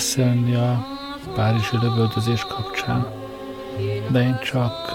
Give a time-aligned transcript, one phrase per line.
[0.00, 0.86] beszélni a
[1.34, 3.06] Párizsi lövöldözés kapcsán,
[4.10, 4.92] de én csak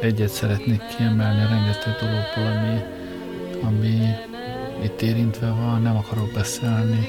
[0.00, 2.80] egyet szeretnék kiemelni a rengeteg dologból, ami,
[3.62, 4.14] ami
[4.82, 7.08] itt érintve van, nem akarok beszélni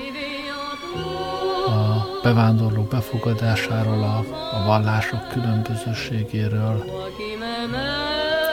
[1.67, 4.17] a bevándorlók befogadásáról, a,
[4.55, 6.83] a vallások különbözőségéről,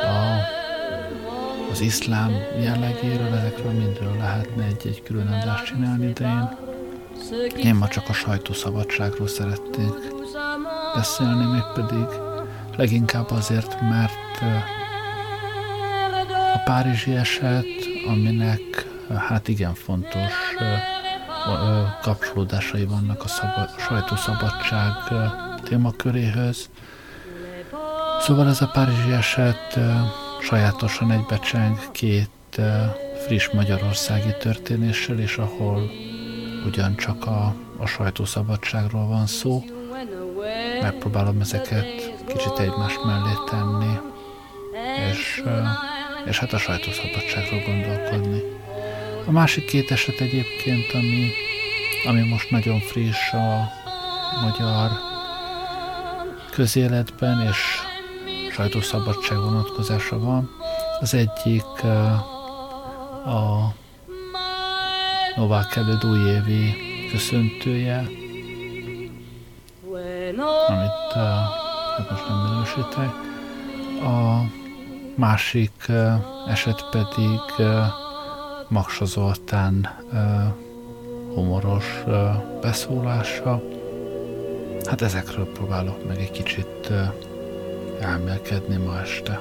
[0.03, 0.39] a,
[1.71, 6.64] az iszlám jellegéről, ezekről mindről lehetne egy-egy külön adást csinálni, de én,
[7.57, 9.95] én ma csak a sajtószabadságról szeretnék
[10.95, 12.07] beszélni, mégpedig
[12.77, 14.41] leginkább azért, mert
[16.55, 17.67] a párizsi eset,
[18.07, 18.61] aminek
[19.17, 20.33] hát igen fontos
[22.01, 25.25] kapcsolódásai vannak a szaba, sajtószabadság ö,
[25.63, 26.69] témaköréhöz.
[28.21, 29.79] Szóval ez a párizsi eset
[30.41, 32.61] sajátosan egybecseng két
[33.27, 35.91] friss magyarországi történéssel, és ahol
[36.65, 39.65] ugyancsak a, a sajtószabadságról van szó.
[40.83, 41.87] Megpróbálom ezeket
[42.27, 43.99] kicsit egymás mellé tenni,
[45.11, 45.61] és, ö,
[46.27, 48.43] és hát a sajtószabadságról gondolkodni.
[49.27, 51.31] A másik két eset egyébként, ami,
[52.07, 53.71] ami most nagyon friss a
[54.43, 54.91] magyar
[56.51, 57.57] közéletben, és
[58.53, 60.51] sajtószabadság vonatkozása van.
[61.01, 61.89] Az egyik ö,
[63.31, 63.75] a
[65.37, 66.75] Novák előtt újévi
[67.11, 67.99] köszöntője,
[70.69, 71.23] amit uh,
[71.97, 73.13] hát most nem minősítek.
[74.03, 74.45] A
[75.15, 76.15] másik uh,
[76.51, 77.85] eset pedig uh,
[78.69, 80.19] Maksa Zoltán uh,
[81.35, 82.15] humoros uh,
[82.61, 83.63] beszólása.
[84.85, 87.09] Hát ezekről próbálok meg egy kicsit uh,
[88.01, 89.41] elmélkedni ma este.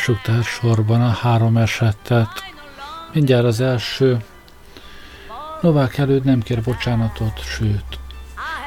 [0.00, 2.28] Lássuk tehát sorban a három esetet.
[3.12, 4.24] Mindjárt az első.
[5.60, 7.98] Novák előtt nem kér bocsánatot, sőt,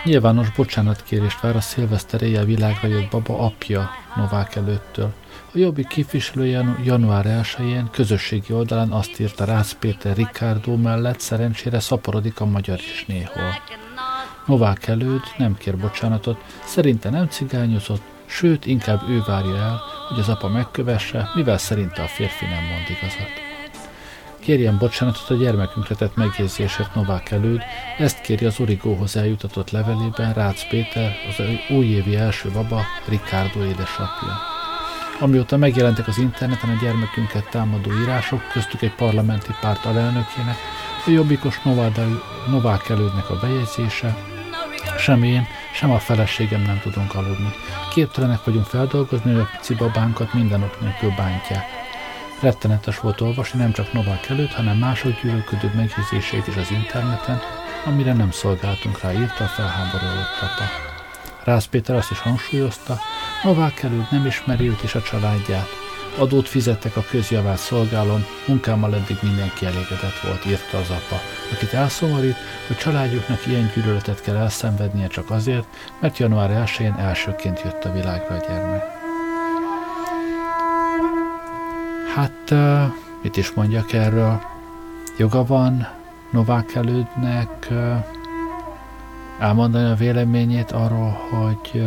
[0.04, 5.14] Nyilvános bocsánatkérést vár a szilveszter éjjel világra jött baba apja Novák előttől.
[5.54, 6.46] A jobbik képviselő
[6.84, 13.06] január 1-én közösségi oldalán azt írta Rácz Péter Ricardo mellett, szerencsére szaporodik a magyar is
[13.08, 13.54] néhol.
[14.46, 20.30] Novák előd nem kér bocsánatot, szerinte nem cigányozott, sőt, inkább ő várja el, hogy az
[20.30, 23.32] apa megkövesse, mivel szerinte a férfi nem mond igazat.
[24.40, 27.62] Kérjen bocsánatot a gyermekünkre tett megjegyzésért Novák előd,
[27.98, 34.38] ezt kéri az Origóhoz eljutatott levelében Rácz Péter, az újévi első baba, Ricardo édesapja.
[35.20, 40.58] Amióta megjelentek az interneten a gyermekünket támadó írások, köztük egy parlamenti párt alelnökének,
[41.06, 41.62] a jobbikos
[42.48, 44.33] Novák elődnek a bejegyzése,
[45.04, 47.54] sem én, sem a feleségem nem tudunk aludni.
[47.94, 51.66] Képtelenek vagyunk feldolgozni, hogy a pici babánkat minden ok nélkül bántják.
[52.42, 57.42] Rettenetes volt olvasni nem csak Novák előtt, hanem mások gyűlölködő megjegyzéseit is az interneten,
[57.86, 60.64] amire nem szolgáltunk rá, írta a felháborodott apa.
[61.44, 63.00] Rász Péter azt is hangsúlyozta,
[63.44, 65.83] Novák előtt nem ismeri őt és a családját.
[66.18, 71.22] Adót fizettek a közjavát szolgálom, munkámmal eddig mindenki elégedett volt, írta az apa,
[71.52, 72.36] akit elszomorít,
[72.68, 75.66] hogy családjuknak ilyen gyűlöletet kell elszenvednie csak azért,
[76.00, 78.84] mert január 1-én elsőként jött a világra a gyermek.
[82.16, 82.54] Hát,
[83.22, 84.42] mit is mondjak erről?
[85.18, 85.88] Joga van
[86.32, 87.68] Novák elődnek
[89.40, 91.84] elmondani a véleményét arról, hogy,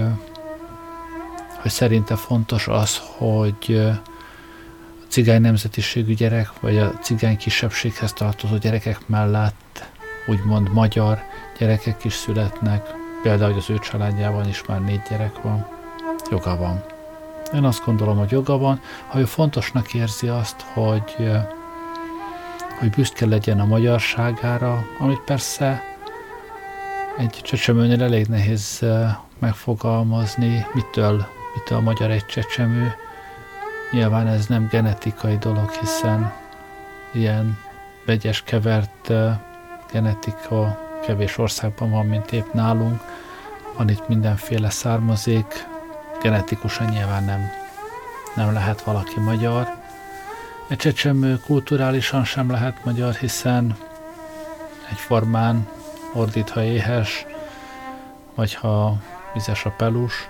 [1.60, 3.90] hogy szerinte fontos az, hogy
[5.16, 9.84] cigány nemzetiségű gyerek, vagy a cigány kisebbséghez tartozó gyerekek mellett
[10.26, 11.22] úgymond magyar
[11.58, 12.86] gyerekek is születnek,
[13.22, 15.66] például, hogy az ő családjában is már négy gyerek van.
[16.30, 16.84] Joga van.
[17.54, 21.30] Én azt gondolom, hogy joga van, ha ő fontosnak érzi azt, hogy,
[22.78, 25.82] hogy büszke legyen a magyarságára, amit persze
[27.18, 28.84] egy csecsemőnél elég nehéz
[29.38, 32.94] megfogalmazni, mitől, mitől magyar egy csecsemő.
[33.90, 36.32] Nyilván ez nem genetikai dolog, hiszen
[37.12, 37.58] ilyen
[38.06, 39.12] vegyes kevert
[39.92, 43.00] genetika kevés országban van, mint épp nálunk.
[43.76, 45.66] Van itt mindenféle származék,
[46.22, 47.50] genetikusan nyilván nem,
[48.34, 49.68] nem lehet valaki magyar.
[50.68, 53.76] Egy csecsemő kulturálisan sem lehet magyar, hiszen
[54.90, 55.68] egyformán
[56.12, 57.26] ordít, ha éhes,
[58.34, 58.96] vagy ha
[59.34, 60.28] vizes a pelus.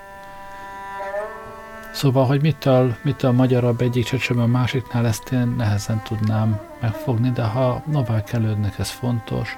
[1.97, 7.43] Szóval, hogy mitől, mitől magyarabb egyik csecsemő a másiknál, ezt én nehezen tudnám megfogni, de
[7.43, 9.57] ha Novák elődnek ez fontos,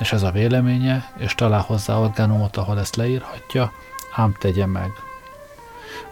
[0.00, 3.72] és ez a véleménye, és talál hozzá orgánumot, ahol ezt leírhatja,
[4.14, 4.90] ám tegye meg.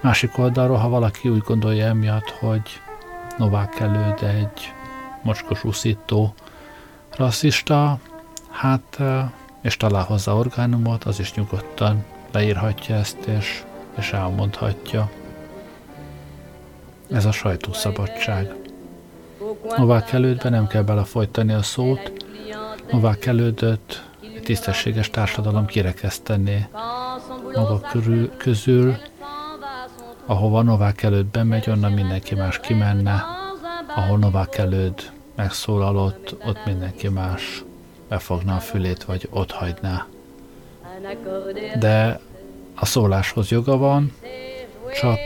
[0.01, 2.81] Másik oldalról, ha valaki úgy gondolja emiatt, hogy
[3.39, 4.73] Novák előd egy
[5.23, 6.35] mocskos úszító
[7.17, 7.99] rasszista,
[8.51, 9.01] hát
[9.61, 13.63] és talál hozzá orgánumot, az is nyugodtan leírhatja ezt, és,
[13.99, 15.11] és elmondhatja.
[17.13, 18.55] Ez a sajtószabadság.
[19.77, 22.13] Novák elődben nem kell belefolytani a szót,
[22.91, 24.05] Novák elődöt
[24.35, 26.69] egy tisztességes társadalom kirekesztené
[27.55, 28.97] maga körül, közül,
[30.27, 33.25] ahova Novák előtt bemegy, onnan mindenki más kimenne,
[33.97, 37.65] ahol Novák előtt megszólalott, ott mindenki más
[38.09, 40.07] befogna a fülét, vagy ott hagyná.
[41.79, 42.21] De
[42.75, 44.13] a szóláshoz joga van,
[45.01, 45.19] csak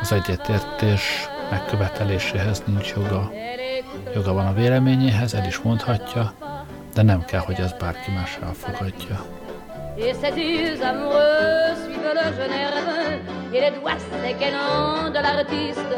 [0.00, 3.30] az egyetértés megköveteléséhez nincs joga.
[4.14, 6.34] Joga van a véleményéhez, el is mondhatja,
[6.94, 9.24] de nem kell, hogy ez bárki más elfogadja.
[10.00, 13.20] Et ses yeux amoureux suivent le jeune herbe
[13.52, 15.94] Et les doigts séquennants de l'artiste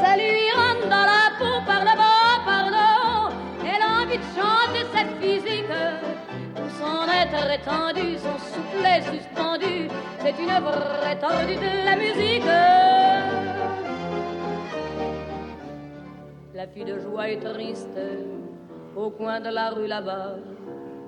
[0.00, 3.32] Ça lui rentre dans la peau par le bas, pardon
[3.70, 5.72] Elle a envie de chanter cette physique
[6.56, 9.88] Tout son être étendu, son soufflet suspendu
[10.20, 12.44] C'est une vraie tordue de la musique
[16.54, 17.98] La fille de joie est triste
[18.96, 20.36] Au coin de la rue là-bas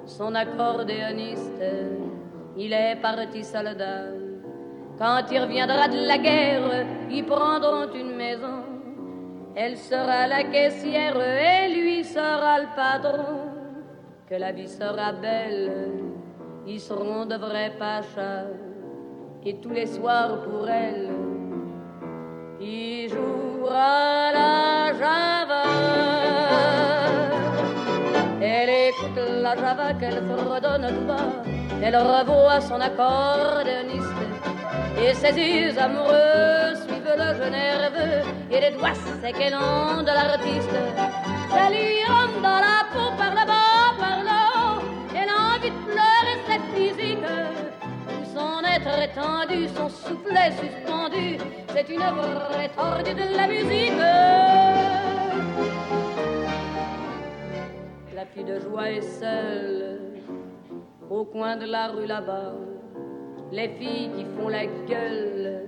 [0.07, 1.63] Son accordéoniste
[2.57, 4.13] il est parti soldat.
[4.99, 8.65] Quand il reviendra de la guerre, ils prendront une maison.
[9.55, 13.49] Elle sera la caissière et lui sera le patron.
[14.29, 15.73] Que la vie sera belle,
[16.67, 18.70] ils seront de vrais pachas
[19.45, 21.09] et tous les soirs pour elle
[22.59, 25.63] qui joue à la java?
[28.43, 31.33] Elle écoute la java qu'elle fredonne tout bas,
[31.83, 34.23] elle revoit son accordéoniste
[35.03, 40.77] et ses yeux amoureux suivent le jeu nerveux et les doigts secs et de l'artiste.
[41.51, 42.01] Ça lui
[42.43, 43.50] dans la peau par la
[49.77, 51.39] son soufflet suspendu,
[51.75, 53.93] c'est une vraie tordue de la musique.
[58.15, 59.99] La fille de joie est seule
[61.11, 62.53] au coin de la rue là-bas.
[63.53, 65.65] Les filles qui font la gueule,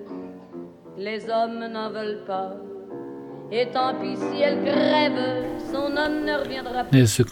[0.96, 2.54] les hommes n'en veulent pas.
[3.50, 6.96] Et tant pis si elle crève, son homme ne reviendra pas.
[6.96, 7.28] Nézzük.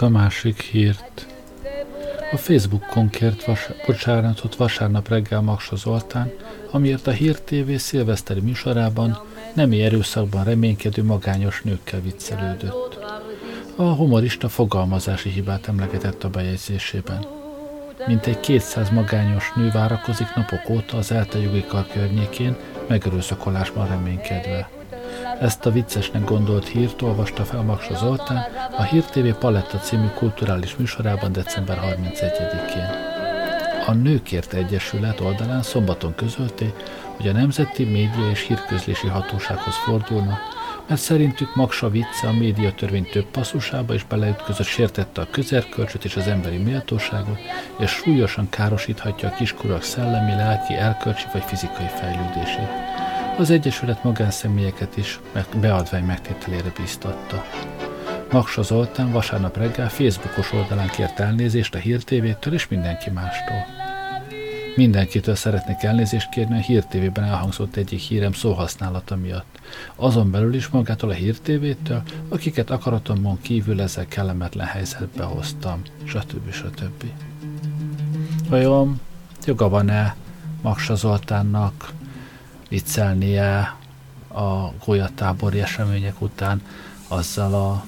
[2.33, 6.33] A Facebookon kért vas- bocsánatot vasárnap reggel Maksa Zoltán,
[6.71, 9.19] amiért a Hír TV szilveszteri műsorában
[9.55, 12.99] nemi erőszakban reménykedő magányos nőkkel viccelődött.
[13.77, 17.27] A humorista fogalmazási hibát emlegetett a bejegyzésében.
[18.07, 22.57] Mintegy 200 magányos nő várakozik napok óta az ELTE jogi kar környékén,
[22.89, 24.80] megerőszakolásban reménykedve.
[25.41, 30.77] Ezt a viccesnek gondolt hírt olvasta fel Maksa Zoltán a Hír TV Paletta című kulturális
[30.77, 33.11] műsorában december 31-én.
[33.87, 36.73] A Nőkért Egyesület oldalán szombaton közölték,
[37.17, 40.39] hogy a Nemzeti Média és Hírközlési Hatósághoz fordulnak,
[40.89, 46.27] mert szerintük Maksa vicce a médiatörvény több passzusába is beleütközött, sértette a közerkölcsöt és az
[46.27, 47.39] emberi méltóságot,
[47.79, 53.00] és súlyosan károsíthatja a kiskorúak szellemi, lelki, erkölcsi vagy fizikai fejlődését.
[53.41, 55.21] Az Egyesület magánszemélyeket is
[55.61, 57.45] beadvány megtételére bíztatta.
[58.33, 63.65] Maksa Zoltán vasárnap reggel Facebookos oldalán kért elnézést a Hír TV-től és mindenki mástól.
[64.77, 69.59] Mindenkitől szeretnék elnézést kérni a Hír TV-ben elhangzott egyik hírem szóhasználata miatt.
[69.97, 76.53] Azon belül is magától a Hír TV-től, akiket akaratomon kívül ezzel kellemetlen helyzetbe hoztam, stb.
[76.53, 77.05] stb.
[78.49, 79.01] Vajon
[79.45, 80.17] joga van-e
[80.63, 81.93] Maksa Zoltánnak
[82.71, 83.77] viccelnie
[84.29, 86.63] a golyatábori események után
[87.09, 87.85] azzal a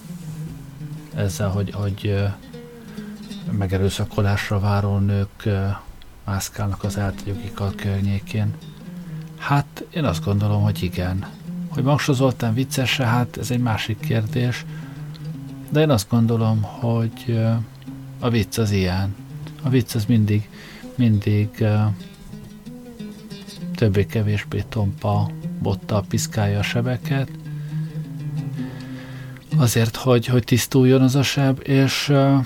[1.15, 2.25] ezzel, hogy, hogy
[3.51, 5.49] megerőszakolásra váró nők
[6.25, 8.55] mászkálnak az eltegyjogi kar környékén.
[9.39, 11.27] Hát én azt gondolom, hogy igen.
[11.69, 14.65] Hogy Maksa Zoltán vicces hát ez egy másik kérdés,
[15.71, 17.41] de én azt gondolom, hogy
[18.19, 19.15] a vicc az ilyen.
[19.63, 20.49] A vicc az mindig,
[20.95, 21.65] mindig
[23.83, 27.29] többé-kevésbé tompa bottal piszkálja a sebeket,
[29.57, 32.37] azért, hogy, hogy tisztuljon az a seb, és, ö,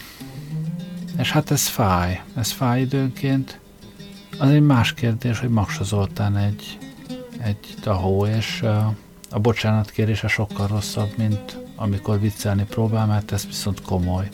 [1.19, 3.61] és hát ez fáj, ez fáj időnként.
[4.39, 6.79] Az egy más kérdés, hogy Maksa Zoltán egy,
[7.39, 8.77] egy tahó, és ö,
[9.31, 14.29] a bocsánatkérése sokkal rosszabb, mint amikor viccelni próbál, mert ez viszont komoly.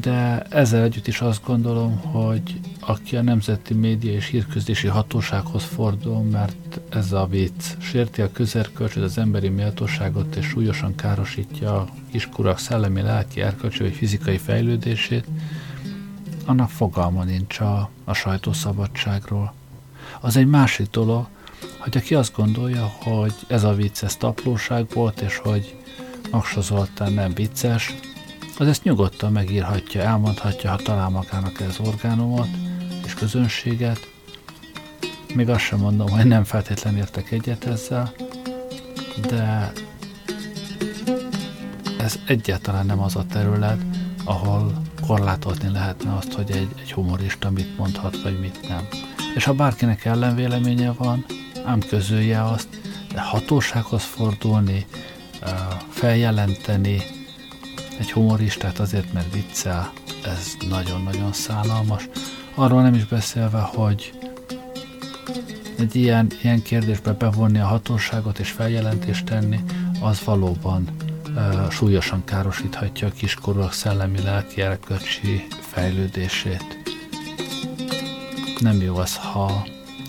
[0.00, 6.22] De ezzel együtt is azt gondolom, hogy aki a Nemzeti Média és Hírközlési Hatósághoz fordul,
[6.22, 7.64] mert ez a vicc.
[7.78, 13.94] Sérti a közerkölcsöt, az emberi méltóságot és súlyosan károsítja a kiskurak szellemi, lelki, erkölcsi vagy
[13.94, 15.26] fizikai fejlődését,
[16.44, 19.54] annak fogalma nincs a, a sajtószabadságról.
[20.20, 21.26] Az egy másik dolog,
[21.78, 25.76] hogy aki azt gondolja, hogy ez a vicc, ez taplóság volt, és hogy
[26.30, 27.94] Maksa Zoltán nem vicces,
[28.58, 32.65] az ezt nyugodtan megírhatja, elmondhatja, ha talál magának ez orgánumot
[33.06, 34.08] és közönséget.
[35.34, 38.12] Még azt sem mondom, hogy nem feltétlenül értek egyet ezzel,
[39.28, 39.72] de
[41.98, 43.80] ez egyáltalán nem az a terület,
[44.24, 48.88] ahol korlátozni lehetne azt, hogy egy, egy humorista mit mondhat, vagy mit nem.
[49.34, 51.24] És ha bárkinek ellenvéleménye van,
[51.64, 52.68] ám közölje azt,
[53.12, 54.86] de hatósághoz fordulni,
[55.88, 57.02] feljelenteni
[57.98, 59.92] egy humoristát azért, mert viccel,
[60.24, 62.08] ez nagyon-nagyon szánalmas.
[62.58, 64.12] Arról nem is beszélve, hogy
[65.78, 69.60] egy ilyen, ilyen kérdésbe bevonni a hatóságot és feljelentést tenni,
[70.00, 70.88] az valóban
[71.28, 76.78] uh, súlyosan károsíthatja a kiskorúak szellemi, lelki, erkölcsi fejlődését.
[78.58, 79.46] Nem jó az, ha,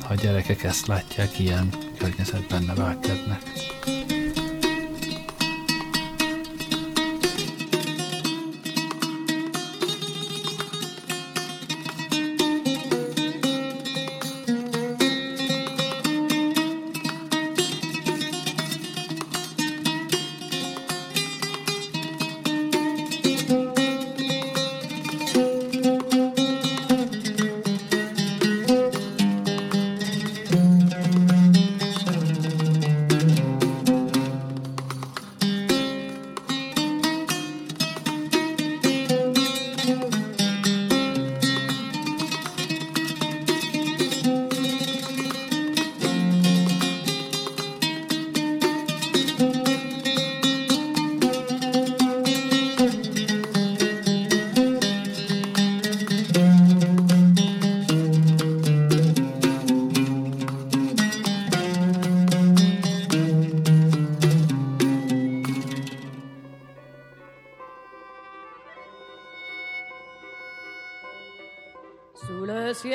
[0.02, 3.42] ha a gyerekek ezt látják, ilyen környezetben nevelkednek.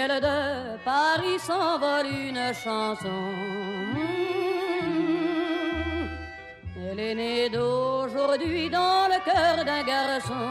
[0.02, 3.21] Ciel de Paris s'envole une chanson.
[6.76, 10.49] Elle est née d'aujourd'hui dans le cœur d'un garçon.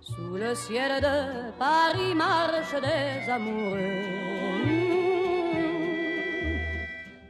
[0.00, 1.18] Sous le ciel de
[1.58, 4.04] Paris marchent des amoureux.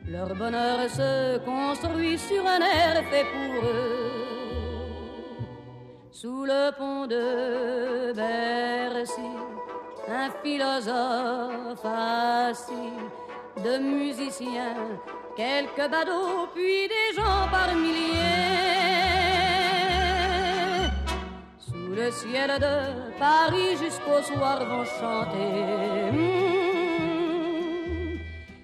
[0.07, 4.04] Leur bonheur se construit sur un air fait pour eux
[6.25, 9.33] sous le pont de Bercy,
[10.09, 12.97] un philosophe assis,
[13.63, 14.89] de musiciens,
[15.37, 18.15] quelques badauds, puis des gens par milliers.
[21.59, 22.77] Sous le ciel de
[23.19, 26.11] Paris jusqu'au soir vont chanter.
[26.11, 27.05] hmm,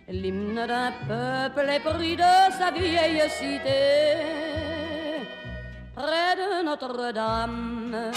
[0.09, 4.39] L'hymne d'un peuple épris de sa vieille cité
[6.00, 8.10] près de Notre-Dame.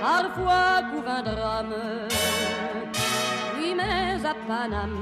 [0.00, 1.74] Parfois couvre un drame,
[3.56, 5.00] oui, mais à Paname,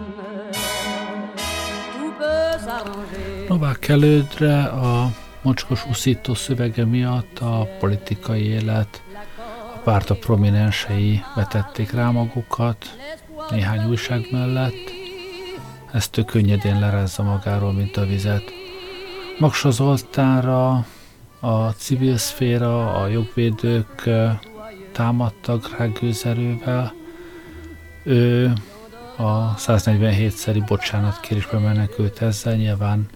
[1.92, 3.46] tout peut s'arranger.
[3.48, 5.10] Novák elődre a
[5.42, 9.02] mocskos uszító szövege miatt a politikai élet,
[9.74, 12.86] a párta prominensei vetették rá magukat
[13.50, 14.84] néhány újság mellett.
[15.92, 18.44] Ezt ő könnyedén lerezza magáról, mint a vizet.
[19.38, 20.86] Maksa Zoltánra
[21.40, 24.08] a civil szféra, a jogvédők
[24.92, 26.94] támadtak rá gőzerővel.
[28.02, 28.52] Ő
[29.16, 33.08] a 147-szeri bocsánatkérésbe menekült ezzel, nyilván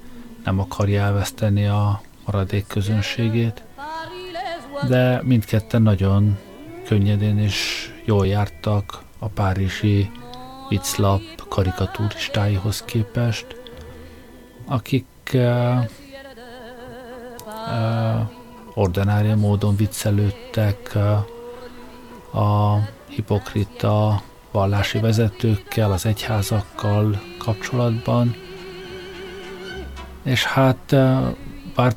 [0.45, 3.63] nem akarja elveszteni a maradék közönségét,
[4.89, 6.39] de mindketten nagyon
[6.87, 10.11] könnyedén és jól jártak a párizsi
[10.69, 13.47] vicclap karikaturistáihoz képest,
[14.67, 15.07] akik
[18.75, 20.95] ordinária módon viccelődtek
[22.33, 22.77] a
[23.09, 28.35] hipokrita vallási vezetőkkel, az egyházakkal kapcsolatban,
[30.23, 30.97] és hát
[31.75, 31.95] bár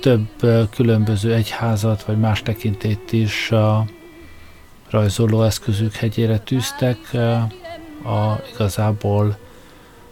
[0.00, 0.28] több
[0.70, 3.84] különböző egyházat vagy más tekintét is a
[4.90, 6.98] rajzoló eszközük hegyére tűztek,
[8.04, 9.38] a igazából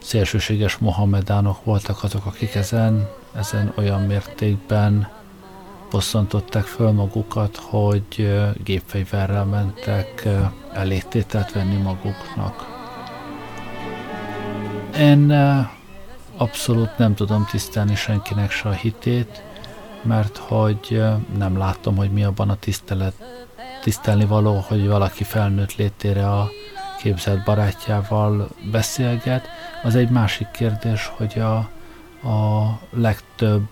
[0.02, 5.08] szélsőséges mohamedánok voltak azok, akik ezen, ezen olyan mértékben
[5.90, 8.32] bosszantották föl magukat, hogy
[8.64, 10.40] gépfegyverrel mentek ö,
[10.72, 12.76] elégtételt venni maguknak.
[14.98, 15.30] Én
[16.36, 19.42] abszolút nem tudom tisztelni senkinek se a hitét,
[20.02, 21.02] mert hogy
[21.36, 23.14] nem látom, hogy mi abban a tisztelet,
[23.82, 26.50] tisztelni való, hogy valaki felnőtt létére a
[26.98, 29.48] képzelt barátjával beszélget.
[29.82, 31.68] Az egy másik kérdés, hogy a,
[32.22, 33.68] a legtöbb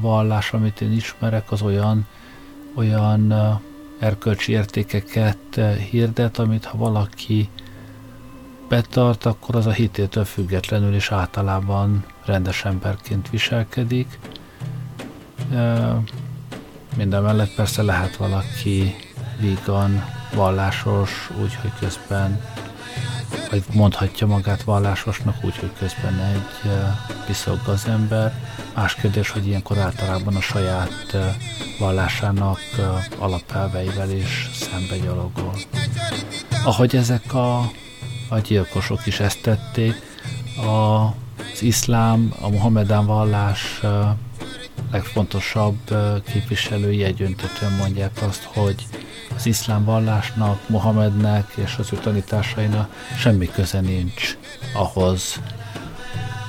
[0.00, 2.06] vallás, amit én ismerek, az olyan,
[2.74, 3.34] olyan
[3.98, 5.60] erkölcsi értékeket
[5.90, 7.48] hirdet, amit ha valaki
[8.68, 14.18] betart, akkor az a hitétől függetlenül is általában rendes emberként viselkedik.
[16.96, 18.94] Minden mellett persze lehet valaki
[19.40, 22.40] vígan, vallásos, úgyhogy közben
[23.50, 26.72] vagy mondhatja magát vallásosnak, úgyhogy közben egy uh,
[27.26, 28.34] piszok gazember.
[28.74, 31.16] Más kérdés, hogy ilyenkor általában a saját
[31.78, 32.60] vallásának
[33.18, 35.54] alapelveivel is szembe gyalogol.
[36.64, 37.58] Ahogy ezek a,
[38.28, 39.94] a gyilkosok is ezt tették,
[40.56, 41.04] a,
[41.52, 43.80] az iszlám, a Mohamedán vallás
[44.92, 45.78] legfontosabb
[46.32, 48.86] képviselői egyöntetően mondják azt, hogy
[49.36, 54.36] az iszlám vallásnak, Mohamednek és az ő tanításainak semmi köze nincs
[54.74, 55.40] ahhoz,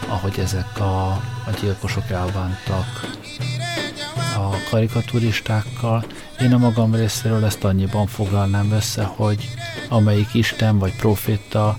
[0.07, 1.07] ahogy ezek a,
[1.45, 3.15] a gyilkosok elbántak
[4.37, 6.05] a karikaturistákkal.
[6.41, 9.49] Én a magam részéről ezt annyiban foglalnám össze, hogy
[9.89, 11.77] amelyik Isten vagy proféta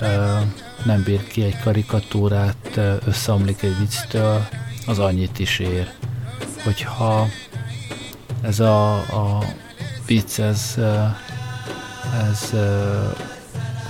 [0.00, 0.38] ö,
[0.84, 4.48] nem bír ki egy karikatúrát, összeomlik egy vicctől,
[4.86, 5.92] az annyit is ér.
[6.64, 7.26] Hogyha
[8.42, 9.44] ez a, a
[10.12, 10.74] vicc, ez,
[12.28, 12.52] ez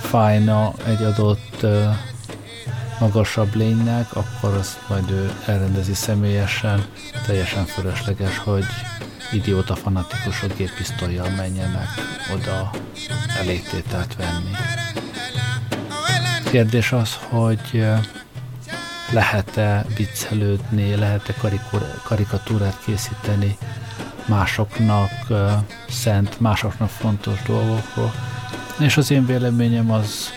[0.01, 1.65] fájna egy adott
[2.99, 6.85] magasabb lénynek, akkor azt majd ő elrendezi személyesen.
[7.25, 8.65] Teljesen fölösleges, hogy
[9.31, 11.87] idióta fanatikusok géppisztolyjal menjenek
[12.33, 12.71] oda
[13.39, 14.51] elégtételt venni.
[16.49, 17.85] Kérdés az, hogy
[19.11, 21.33] lehet-e viccelődni, lehet-e
[22.03, 23.57] karikatúrát készíteni
[24.27, 25.11] másoknak
[25.89, 28.13] szent, másoknak fontos dolgokról.
[28.79, 30.29] És az én véleményem az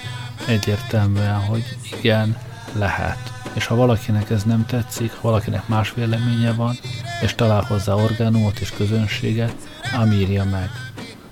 [0.47, 2.37] egyértelműen, hogy igen,
[2.73, 3.33] lehet.
[3.53, 6.77] És ha valakinek ez nem tetszik, ha valakinek más véleménye van,
[7.23, 9.55] és talál hozzá orgánumot és közönséget,
[9.93, 10.71] ám írja meg.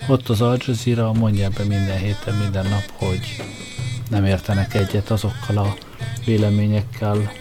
[0.08, 3.42] ott az Al Jazeera mondja be minden héten, minden nap, hogy
[4.10, 5.74] nem értenek egyet azokkal a
[6.24, 7.32] véleményekkel,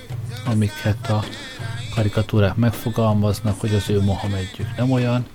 [0.45, 1.23] amiket a
[1.95, 5.25] karikatúrák megfogalmaznak, hogy az ő Mohamedjük nem olyan,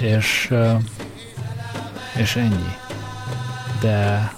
[0.00, 0.54] és,
[2.16, 2.76] és ennyi.
[3.80, 4.32] De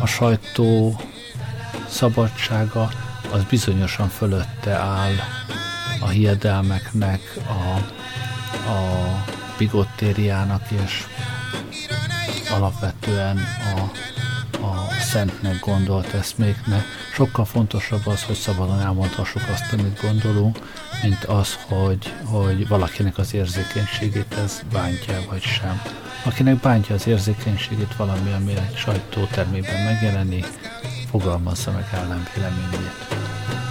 [0.00, 1.00] a sajtó
[1.88, 2.90] szabadsága
[3.32, 5.14] az bizonyosan fölötte áll
[6.00, 7.76] a hiedelmeknek, a,
[8.70, 9.24] a
[9.58, 11.06] bigottériának és
[12.50, 13.36] alapvetően
[13.76, 13.90] a
[15.10, 16.84] szentnek gondolt eszméknek.
[17.12, 20.58] Sokkal fontosabb az, hogy szabadon elmondhassuk azt, amit gondolunk,
[21.02, 25.82] mint az, hogy, hogy valakinek az érzékenységét ez bántja vagy sem.
[26.24, 30.46] Akinek bántja az érzékenységét valami, ami egy sajtótermében megjelenik,
[31.10, 33.06] fogalmazza meg ellenvéleményét.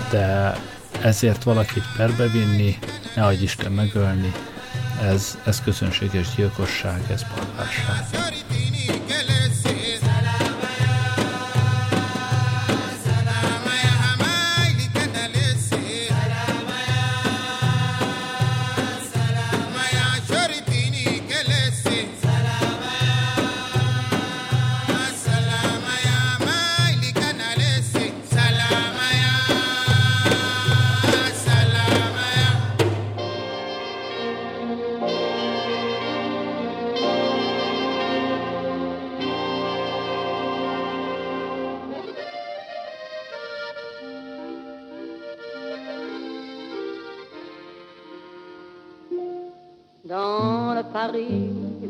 [0.10, 0.56] De
[1.02, 2.78] ezért valakit perbe vinni,
[3.16, 4.32] ne Isten megölni,
[5.02, 8.39] ez, ez közönséges gyilkosság, ez barbárság.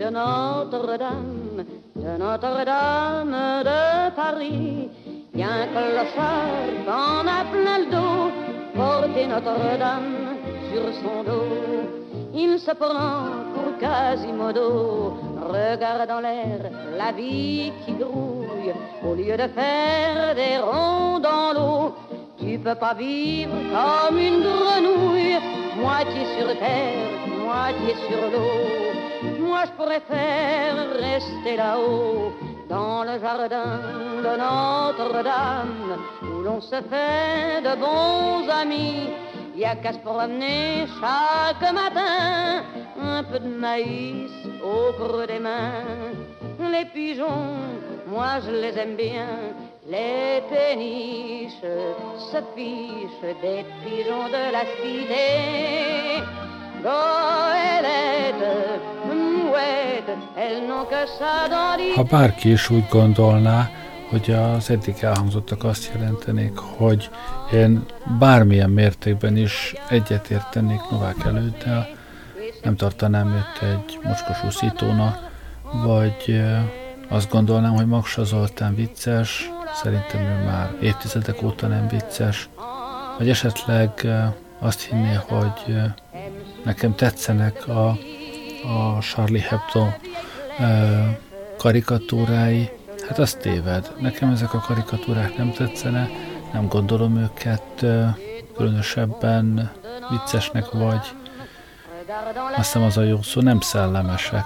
[0.06, 4.90] Notre-Dame, de Notre-Dame de Paris.
[5.36, 8.32] Y a un clochard qu'on a plein le dos,
[8.76, 10.38] porter Notre-Dame
[10.72, 12.00] sur son dos.
[12.34, 19.48] Il se prend pour Quasimodo, regarde en l'air la vie qui grouille, au lieu de
[19.50, 21.96] faire des ronds dans l'eau.
[22.40, 25.38] Tu peux pas vivre comme une grenouille,
[25.76, 28.89] moitié sur terre, moitié sur l'eau
[29.66, 32.32] je préfère rester là-haut,
[32.70, 33.80] dans le jardin
[34.26, 39.10] de Notre-Dame, où l'on se fait de bons amis.
[39.56, 42.64] Il y a qu'à se promener chaque matin,
[43.02, 44.32] un peu de maïs
[44.64, 46.14] au creux des mains.
[46.72, 47.58] Les pigeons,
[48.08, 49.28] moi je les aime bien.
[49.88, 56.49] Les péniches se fichent des pigeons de la cité.
[61.96, 63.70] Ha bárki is úgy gondolná,
[64.10, 67.10] hogy az eddig elhangzottak azt jelentenék, hogy
[67.52, 67.86] én
[68.20, 71.88] bármilyen mértékben is egyetértenék Novák előddel,
[72.64, 75.30] nem tartanám őt egy mocskos úszítónak,
[75.84, 76.42] vagy
[77.10, 82.50] azt gondolnám, hogy Maksa Zoltán vicces, szerintem ő már évtizedek óta nem vicces,
[83.18, 84.08] vagy esetleg
[84.60, 85.76] azt hinné, hogy
[86.64, 87.88] nekem tetszenek a,
[88.64, 89.88] a Charlie Hebdo
[91.58, 92.70] karikatúrái,
[93.08, 93.92] hát az téved.
[94.00, 96.10] Nekem ezek a karikatúrák nem tetszene,
[96.54, 97.86] nem gondolom őket
[98.56, 99.72] különösebben
[100.10, 101.14] viccesnek vagy,
[102.56, 104.46] azt hiszem az a jó szó, nem szellemesek.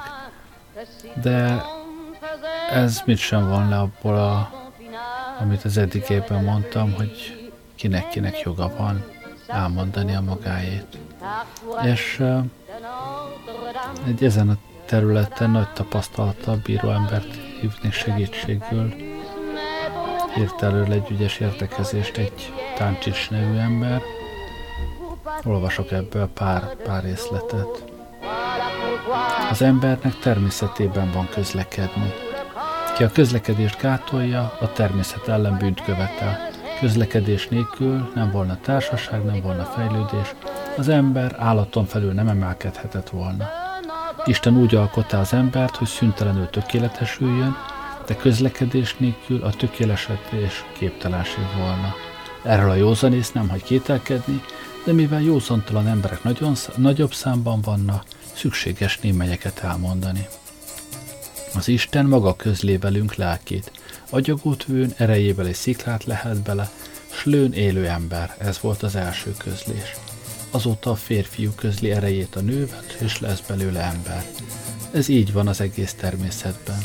[1.21, 1.63] De
[2.71, 4.51] ez mit sem van le abból, a,
[5.39, 9.12] amit az eddigében mondtam, hogy kinek-kinek joga van
[9.53, 10.97] elmondani a magáét.
[11.83, 12.43] És uh,
[14.07, 18.93] egy ezen a területen nagy tapasztalattal bíró embert hívni segítségül
[20.37, 24.01] írt elő egy ügyes értekezést egy Táncsics nevű ember.
[25.43, 27.83] Olvasok ebből pár, pár részletet.
[29.49, 32.13] Az embernek természetében van közlekedni.
[32.95, 36.52] Ki a közlekedést gátolja, a természet ellen bűnt követel.
[36.79, 40.35] Közlekedés nélkül nem volna társaság, nem volna fejlődés,
[40.77, 43.49] az ember állaton felül nem emelkedhetett volna.
[44.25, 47.55] Isten úgy alkotta az embert, hogy szüntelenül tökéletesüljön,
[48.07, 51.93] de közlekedés nélkül a tökélesedés képtelenség volna.
[52.43, 54.41] Erről a józanész nem hagy kételkedni,
[54.85, 60.27] de mivel józantalan emberek nagyon, nagyobb számban vannak, szükséges némelyeket elmondani.
[61.55, 63.71] Az Isten maga közlé velünk lelkét,
[64.13, 66.71] agyagút vőn erejével egy sziklát lehet bele,
[67.11, 69.93] s lőn élő ember, ez volt az első közlés.
[70.51, 74.25] Azóta a férfiú közli erejét a nővel, és lesz belőle ember.
[74.91, 76.79] Ez így van az egész természetben.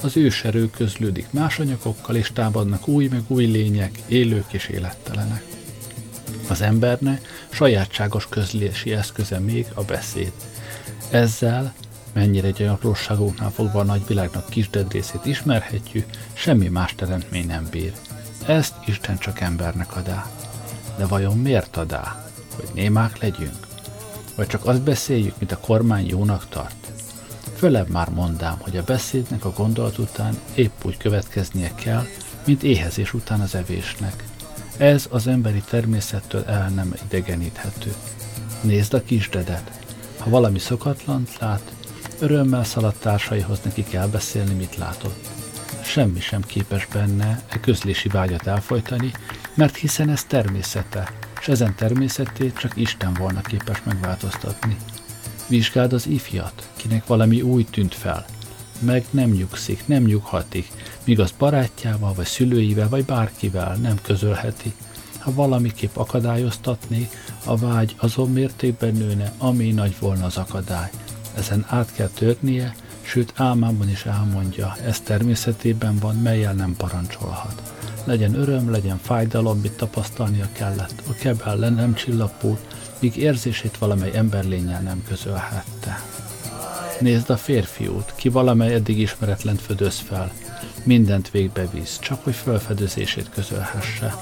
[0.00, 5.44] Az őserő közlődik más anyagokkal, és támadnak új meg új lények, élők és élettelenek.
[6.48, 10.32] Az embernek sajátságos közlési eszköze még a beszéd.
[11.10, 11.74] Ezzel
[12.14, 17.92] mennyire egy apróságoknál fogva a nagyvilágnak kisded részét ismerhetjük, semmi más teremtmény nem bír.
[18.46, 20.30] Ezt Isten csak embernek adá.
[20.96, 22.24] De vajon miért adá?
[22.56, 23.66] Hogy némák legyünk?
[24.34, 26.92] Vagy csak azt beszéljük, mint a kormány jónak tart?
[27.56, 32.06] Fölebb már mondám, hogy a beszédnek a gondolat után épp úgy következnie kell,
[32.46, 34.24] mint éhezés után az evésnek.
[34.76, 37.94] Ez az emberi természettől el nem idegeníthető.
[38.60, 39.70] Nézd a kisdedet.
[40.18, 41.72] Ha valami szokatlant lát,
[42.18, 45.28] örömmel szaladt társaihoz neki kell beszélni, mit látott.
[45.82, 49.12] Semmi sem képes benne e közlési vágyat elfolytani,
[49.54, 54.76] mert hiszen ez természete, és ezen természetét csak Isten volna képes megváltoztatni.
[55.48, 58.24] Vizsgáld az ifjat, kinek valami új tűnt fel.
[58.78, 60.68] Meg nem nyugszik, nem nyughatik,
[61.04, 64.72] míg az barátjával, vagy szülőivel, vagy bárkivel nem közölheti.
[65.18, 67.08] Ha valamiképp akadályoztatné,
[67.44, 70.90] a vágy azon mértékben nőne, ami nagy volna az akadály.
[71.34, 77.62] Ezen át kell törnie, sőt álmában is elmondja, ez természetében van, melyel nem parancsolhat.
[78.04, 81.02] Legyen öröm, legyen fájdalom, mit tapasztalnia kellett.
[81.08, 82.60] A kebel le nem csillapult,
[82.98, 86.00] míg érzését valamely emberlényel nem közölhette.
[87.00, 90.32] Nézd a férfiút, ki valamely eddig ismeretlent födöz fel.
[90.82, 94.14] Mindent végbe visz, csak hogy felfedezését közölhesse.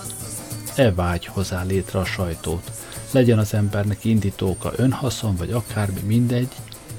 [0.75, 2.70] E vágy hozzá létre a sajtót.
[3.11, 6.48] Legyen az embernek indítóka önhaszon, vagy akármi, mindegy,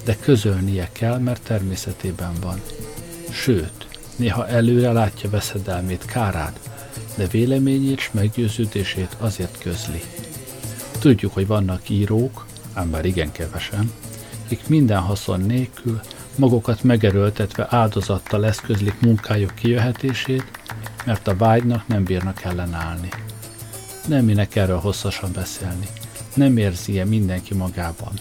[0.03, 2.61] de közölnie kell, mert természetében van.
[3.31, 6.59] Sőt, néha előre látja veszedelmét, kárát,
[7.15, 10.01] de véleményét és meggyőződését azért közli.
[10.99, 13.91] Tudjuk, hogy vannak írók, ám bár igen kevesen,
[14.45, 15.99] akik minden haszon nélkül,
[16.35, 20.43] magukat megerőltetve áldozattal eszközlik munkájuk kijöhetését,
[21.05, 23.09] mert a vágynak nem bírnak ellenállni.
[24.07, 25.87] Nem minek erről hosszasan beszélni.
[26.33, 28.13] Nem érzi-e mindenki magában,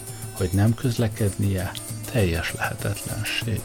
[0.43, 1.71] hogy nem közlekednie
[2.11, 3.61] teljes lehetetlenség.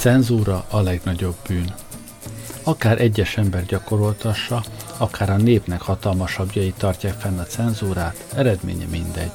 [0.00, 1.74] Cenzúra a legnagyobb bűn.
[2.62, 4.64] Akár egyes ember gyakoroltassa,
[4.96, 9.30] akár a népnek hatalmasabbjai tartják fenn a cenzúrát, eredménye mindegy.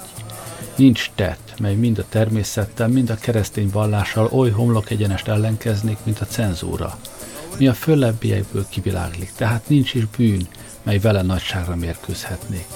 [0.76, 6.20] Nincs tett, mely mind a természettel, mind a keresztény vallással oly homlok egyenest ellenkeznék, mint
[6.20, 6.98] a cenzúra.
[7.58, 10.48] Mi a föllebbiekből kiviláglik, tehát nincs is bűn,
[10.84, 12.68] mely vele nagyságra mérkőzhetnék.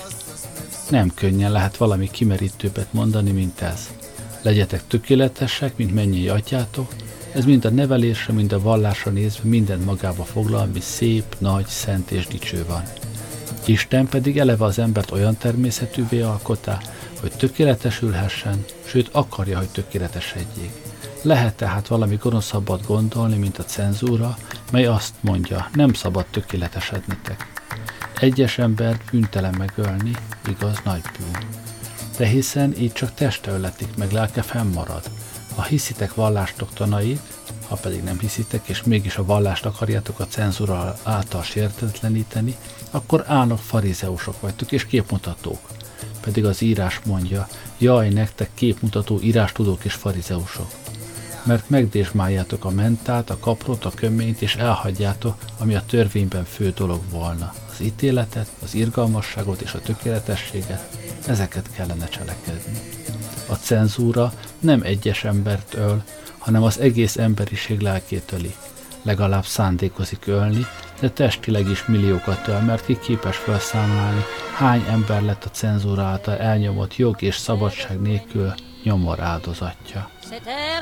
[0.89, 3.89] Nem könnyen lehet valami kimerítőbbet mondani, mint ez.
[4.41, 6.93] Legyetek tökéletesek, mint mennyi atyátok,
[7.33, 12.11] ez mind a nevelésre, mind a vallásra nézve mindent magába foglal, ami szép, nagy, szent
[12.11, 12.83] és dicső van.
[13.65, 16.77] Isten pedig eleve az embert olyan természetűvé alkotá,
[17.19, 20.71] hogy tökéletesülhessen, sőt akarja, hogy tökéletesedjék.
[21.21, 24.37] Lehet tehát valami gonoszabbat gondolni, mint a cenzúra,
[24.71, 27.51] mely azt mondja, nem szabad tökéletesednetek.
[28.19, 30.11] Egyes embert bűntelen megölni,
[30.49, 31.47] igaz, nagy bűn.
[32.17, 35.03] De hiszen így csak teste öletik, meg lelke fennmarad,
[35.59, 37.21] ha hiszitek vallástok tanait,
[37.67, 42.55] ha pedig nem hiszitek, és mégis a vallást akarjátok a cenzúra által sértetleníteni,
[42.91, 45.59] akkor állnak farizeusok vagytok és képmutatók.
[46.21, 50.71] Pedig az írás mondja, jaj nektek képmutató írástudók és farizeusok.
[51.43, 57.01] Mert megdésmáljátok a mentát, a kaprot, a köményt, és elhagyjátok, ami a törvényben fő dolog
[57.09, 57.53] volna.
[57.71, 62.79] Az ítéletet, az irgalmasságot és a tökéletességet, ezeket kellene cselekedni.
[63.49, 66.03] A cenzúra nem egyes embert öl,
[66.37, 68.55] hanem az egész emberiség lelkét öli.
[69.01, 70.65] Legalább szándékozik ölni,
[70.99, 74.23] de testileg is milliókat öl, mert ki képes felszámolni,
[74.55, 80.09] hány ember lett a cenzúra által elnyomott jog és szabadság nélkül nyomor áldozatja.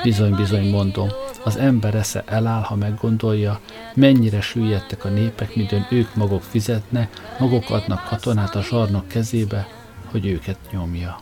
[0.02, 1.08] Bizony-bizony mondom,
[1.44, 3.60] az ember esze eláll, ha meggondolja,
[3.94, 9.68] mennyire süllyedtek a népek, midőn ők maguk fizetne, maguk adnak katonát a zsarnok kezébe,
[10.10, 11.20] hogy őket nyomja.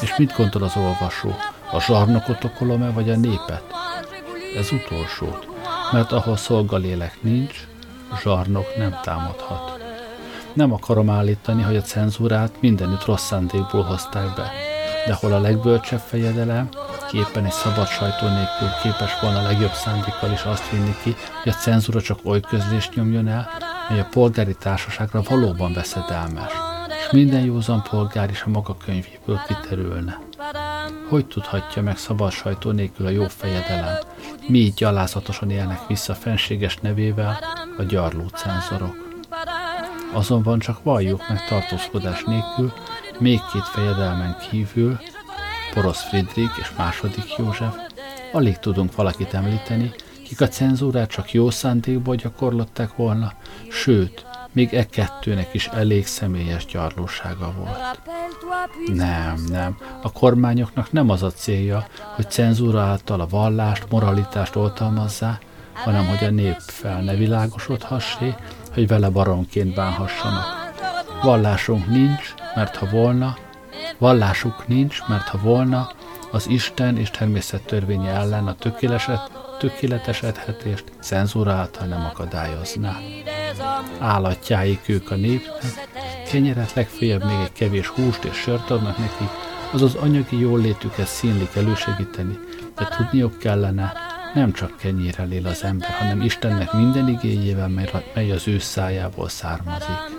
[0.00, 1.34] És mit gondol az olvasó?
[1.72, 3.62] A zsarnokot okolom-e, vagy a népet?
[4.56, 5.46] Ez utolsót,
[5.92, 7.66] mert ahol szolgalélek nincs,
[8.22, 9.78] zsarnok nem támadhat.
[10.52, 14.52] Nem akarom állítani, hogy a cenzúrát mindenütt rossz szándékból hozták be,
[15.06, 16.68] de hol a legbölcsebb fejedelem,
[17.10, 21.52] képen egy szabad sajtó nélkül képes volna a legjobb szándékkal is azt vinni ki, hogy
[21.52, 23.48] a cenzúra csak oly közlést nyomjon el,
[23.88, 26.52] mely a polgári társaságra valóban veszedelmes,
[27.10, 30.20] minden józan polgár is a maga könyvéből kiterülne.
[31.08, 33.94] Hogy tudhatja meg szabad sajtó nélkül a jó fejedelem,
[34.48, 37.38] mi így gyalázatosan élnek vissza fenséges nevével
[37.78, 39.08] a gyarló cenzorok?
[40.12, 42.72] Azonban csak valljuk meg tartózkodás nélkül,
[43.18, 44.98] még két fejedelmen kívül,
[45.74, 47.74] Porosz Friedrich és második József,
[48.32, 49.92] alig tudunk valakit említeni,
[50.24, 53.32] kik a cenzúrát csak jó szándékból gyakorlották volna,
[53.70, 58.00] sőt, még e kettőnek is elég személyes gyarlósága volt.
[58.86, 65.38] Nem, nem, a kormányoknak nem az a célja, hogy cenzúra által a vallást, moralitást oltalmazzá,
[65.72, 68.34] hanem hogy a nép fel ne világosodhassé,
[68.74, 70.44] hogy vele baronként bánhassanak.
[71.22, 73.36] Vallásunk nincs, mert ha volna,
[73.98, 75.90] vallásuk nincs, mert ha volna,
[76.30, 78.54] az Isten és természet törvénye ellen a
[79.58, 82.96] tökéletesedhetést cenzúra által nem akadályozná.
[83.98, 85.88] Állatjáik ők a népnek,
[86.30, 89.28] kenyeret legfeljebb még egy kevés húst és sört adnak neki,
[89.72, 92.38] azaz anyagi jólétüket színlik elősegíteni,
[92.74, 93.92] de tudniuk kellene,
[94.34, 97.68] nem csak kenyérrel él az ember, hanem Istennek minden igényével,
[98.14, 100.18] mely az ő szájából származik.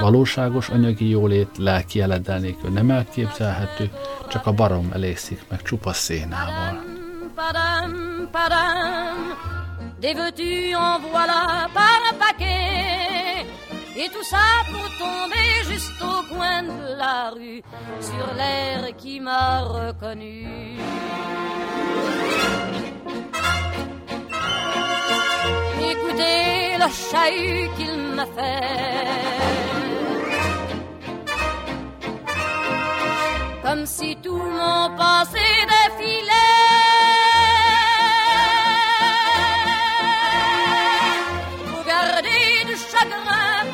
[0.00, 3.90] Valóságos anyagi jólét lelki eledel nélkül nem elképzelhető,
[4.28, 6.82] csak a barom elégszik meg csupa szénával.
[10.00, 13.46] Dévêtu en voilà par un paquet
[13.96, 17.62] Et tout ça pour tomber juste au coin de la rue
[18.00, 20.78] Sur l'air qui m'a reconnu
[25.92, 28.60] Écoutez le chahut qu'il m'a fait.
[33.62, 36.79] Comme si tout mon passé défilait.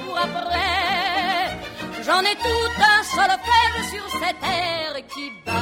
[0.05, 1.59] Pour après.
[2.05, 5.53] J'en ai tout un solfège sur cette terre qui bat,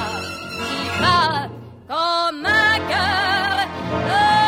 [0.66, 1.48] qui bat
[1.88, 4.43] comme un cœur.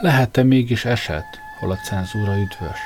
[0.00, 2.78] Lehet-e mégis eset, hol a cenzúra üdvös?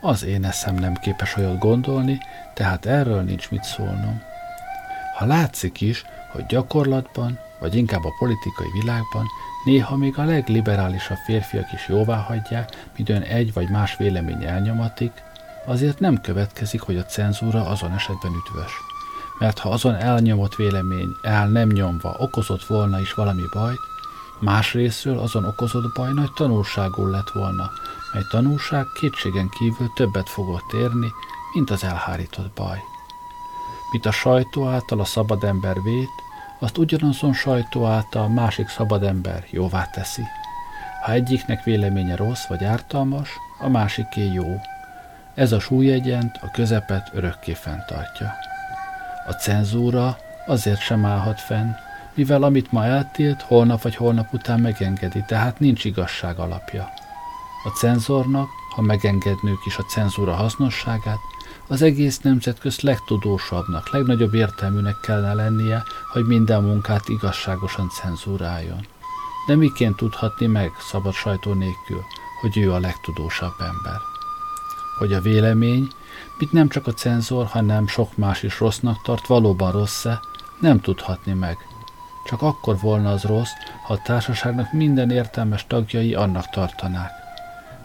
[0.00, 2.18] Az én eszem nem képes olyat gondolni,
[2.54, 4.22] tehát erről nincs mit szólnom.
[5.16, 9.26] Ha látszik is, hogy gyakorlatban, vagy inkább a politikai világban
[9.64, 15.12] néha még a legliberálisabb férfiak is jóvá hagyják, midőn egy vagy más vélemény elnyomatik,
[15.66, 18.72] azért nem következik, hogy a cenzúra azon esetben üdvös.
[19.38, 23.87] Mert ha azon elnyomott vélemény el nem nyomva okozott volna is valami bajt,
[24.40, 27.70] Másrésztről azon okozott baj nagy tanulságul lett volna,
[28.12, 31.12] mely tanulság kétségen kívül többet fogott érni,
[31.54, 32.78] mint az elhárított baj.
[33.92, 36.08] Mit a sajtó által a szabad ember vét,
[36.58, 40.22] azt ugyanazon sajtó által másik szabad ember jóvá teszi.
[41.02, 44.60] Ha egyiknek véleménye rossz vagy ártalmas, a másiké jó.
[45.34, 48.32] Ez a súlyegyent, a közepet örökké fenntartja.
[49.26, 50.16] A cenzúra
[50.46, 51.70] azért sem állhat fenn,
[52.18, 56.88] mivel amit ma eltilt, holnap vagy holnap után megengedi, tehát nincs igazság alapja.
[57.64, 61.18] A cenzornak, ha megengednők is a cenzúra hasznosságát,
[61.70, 68.86] Az egész nemzet közt legtudósabbnak, legnagyobb értelműnek kellene lennie, hogy minden munkát igazságosan cenzúráljon.
[69.46, 72.02] De miként tudhatni meg, szabad sajtó nélkül,
[72.40, 74.00] hogy ő a legtudósabb ember?
[74.98, 75.88] Hogy a vélemény,
[76.38, 80.20] mit nem csak a cenzor, hanem sok más is rossznak tart, valóban rossz-e,
[80.60, 81.56] nem tudhatni meg.
[82.28, 83.52] Csak akkor volna az rossz,
[83.82, 87.10] ha a társaságnak minden értelmes tagjai annak tartanák.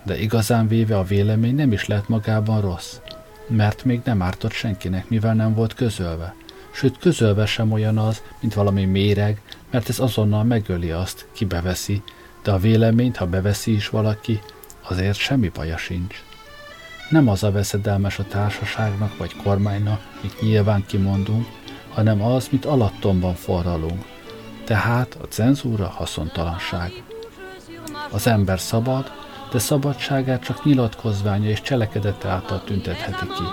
[0.03, 2.99] De igazán véve a vélemény nem is lehet magában rossz,
[3.47, 6.35] mert még nem ártott senkinek, mivel nem volt közölve.
[6.73, 12.01] Sőt, közölve sem olyan az, mint valami méreg, mert ez azonnal megöli azt, ki beveszi,
[12.43, 14.41] de a véleményt, ha beveszi is valaki,
[14.81, 16.23] azért semmi baja sincs.
[17.09, 21.47] Nem az a veszedelmes a társaságnak vagy kormánynak, mit nyilván kimondunk,
[21.89, 24.12] hanem az, mit alattomban forralunk.
[24.65, 27.03] Tehát a cenzúra haszontalanság.
[28.11, 29.11] Az ember szabad,
[29.51, 33.43] de szabadságát csak nyilatkozványa és cselekedete által tüntetheti ki.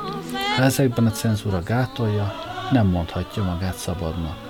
[0.57, 2.33] Ha ezekben a cenzúra gátolja,
[2.71, 4.49] nem mondhatja magát szabadnak.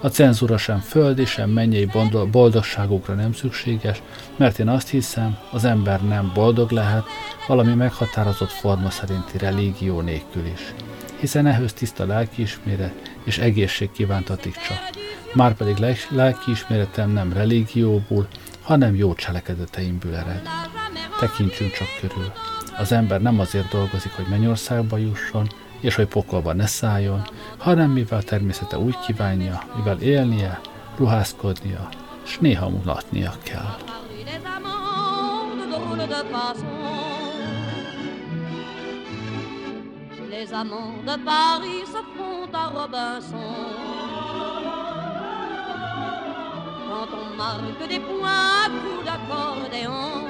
[0.00, 1.90] A cenzúra sem földi, sem mennyei
[2.30, 4.02] boldogságukra nem szükséges,
[4.36, 7.04] mert én azt hiszem, az ember nem boldog lehet
[7.46, 10.74] valami meghatározott forma szerinti religió nélkül is.
[11.20, 14.78] Hiszen ehhez tiszta lelkiismeret és egészség kívántatik csak.
[15.34, 15.76] Márpedig
[16.10, 18.28] lelkiismeretem nem religióból,
[18.62, 20.42] hanem jó cselekedeteimből ered.
[21.20, 22.32] Tekintsünk csak körül.
[22.78, 25.48] Az ember nem azért dolgozik, hogy mennyországba jusson,
[25.80, 27.22] és hogy pokolba ne szálljon,
[27.58, 30.60] hanem mivel természete úgy kívánja, mivel élnie,
[30.96, 31.88] ruházkodnia,
[32.22, 33.76] s néha mulatnia kell.
[40.44, 43.54] Les amants de Paris se font à Robinson.
[46.86, 50.28] Quand on marque des points à coups d'accordéon,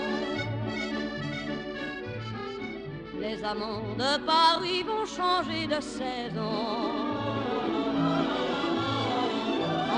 [3.20, 6.62] les amants de Paris vont changer de saison.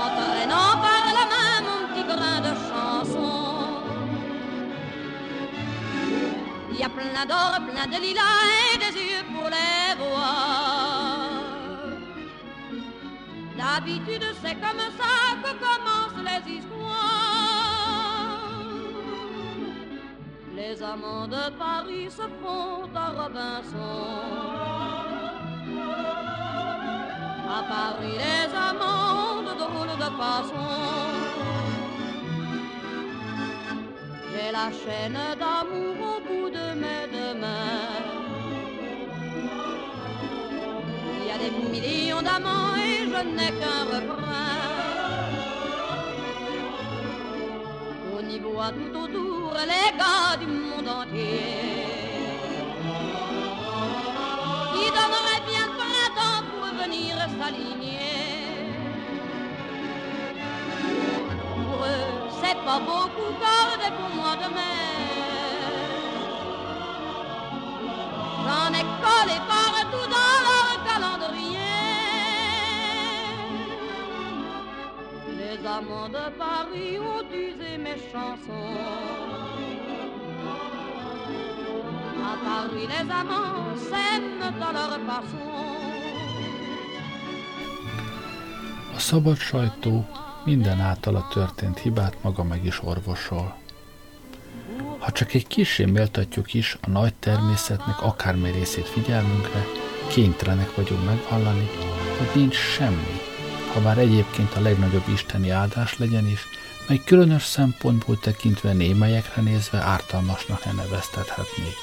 [0.01, 3.37] En traînant par la main mon petit grain de chanson.
[6.71, 9.16] Il y a plein d'or, plein de lilas et des yeux
[9.49, 11.17] les voir.
[13.57, 17.47] D'habitude, c'est comme ça que commencent les histoires.
[20.55, 24.67] Les amants de Paris se font à Robinson.
[27.49, 30.67] À Paris, les amants de drôles de façon.
[34.31, 36.16] J'ai la chaîne d'amour
[41.41, 44.55] des millions d'amants et je n'ai qu'un refrain.
[48.15, 51.41] On y voit tout autour les gars du monde entier.
[54.73, 58.15] Qui donnerait bien le printemps pour venir s'aligner.
[61.55, 62.09] Pour eux,
[62.41, 64.77] c'est pas beaucoup, car des pour moi demain.
[68.45, 70.56] J'en ai collé partout dans leur
[75.59, 78.77] Les amants de Paris ont usé mes chansons.
[82.31, 85.47] À Paris, les amants s'aiment à leur façon.
[88.95, 90.05] A szabad sajtó
[90.45, 93.55] minden általa történt hibát maga meg is orvosol.
[94.99, 99.65] Ha csak egy kisé méltatjuk is a nagy természetnek akármely részét figyelmünkre,
[100.07, 101.69] kénytelenek vagyunk meghallani,
[102.17, 103.16] hogy nincs semmi,
[103.73, 106.47] ha bár egyébként a legnagyobb isteni áldás legyen is,
[106.87, 111.75] mely különös szempontból tekintve némelyekre nézve ártalmasnak ne neveztethetnék.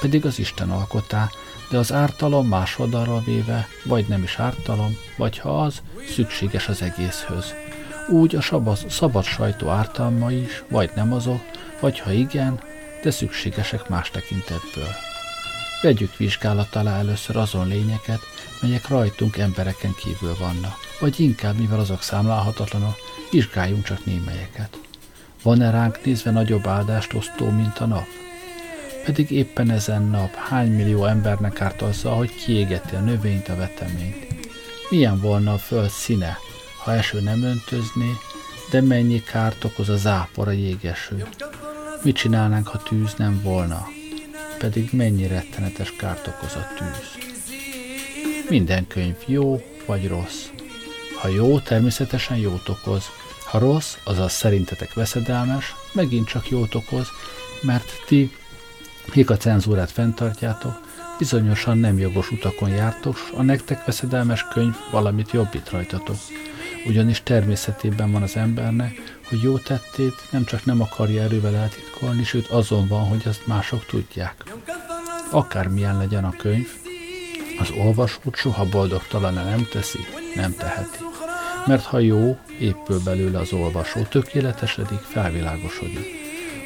[0.00, 1.30] Pedig az Isten alkotá,
[1.70, 6.82] de az ártalom más oldalra véve, vagy nem is ártalom, vagy ha az, szükséges az
[6.82, 7.54] egészhöz.
[8.08, 11.40] Úgy a szabad, szabad sajtó ártalma is, vagy nem azok,
[11.80, 12.60] vagy ha igen,
[13.02, 15.09] de szükségesek más tekintetből.
[15.82, 18.20] Vegyük vizsgálat alá először azon lényeket,
[18.60, 22.96] melyek rajtunk embereken kívül vannak, vagy inkább, mivel azok számlálhatatlanok,
[23.30, 24.78] vizsgáljunk csak némelyeket.
[25.42, 28.06] Van-e ránk nézve nagyobb áldást osztó, mint a nap?
[29.04, 34.26] Pedig éppen ezen nap hány millió embernek árt azzal, hogy kiégeti a növényt, a veteményt.
[34.90, 36.38] Milyen volna a föld színe,
[36.84, 38.10] ha eső nem öntözné,
[38.70, 41.26] de mennyi kárt okoz a zápor, a jégeső.
[42.02, 43.98] Mit csinálnánk, ha tűz nem volna?
[44.60, 47.28] Pedig mennyi rettenetes kárt okoz a tűz.
[48.48, 50.46] Minden könyv jó vagy rossz.
[51.20, 53.04] Ha jó, természetesen jót okoz.
[53.44, 57.08] Ha rossz, azaz szerintetek veszedelmes, megint csak jót okoz,
[57.62, 58.32] mert ti,
[59.10, 60.80] kik a cenzúrát fenntartjátok,
[61.18, 66.16] bizonyosan nem jogos utakon jártok, s a nektek veszedelmes könyv valamit jobbít rajtatok.
[66.86, 72.46] Ugyanis természetében van az embernek, hogy jó tettét nem csak nem akarja erővel eltitkolni, sőt
[72.46, 74.44] azon van, hogy azt mások tudják.
[75.30, 76.68] Akármilyen legyen a könyv,
[77.58, 79.98] az olvasót soha boldogtalan nem teszi,
[80.34, 80.98] nem teheti.
[81.66, 86.06] Mert ha jó, épül belőle az olvasó, tökéletesedik, felvilágosodik.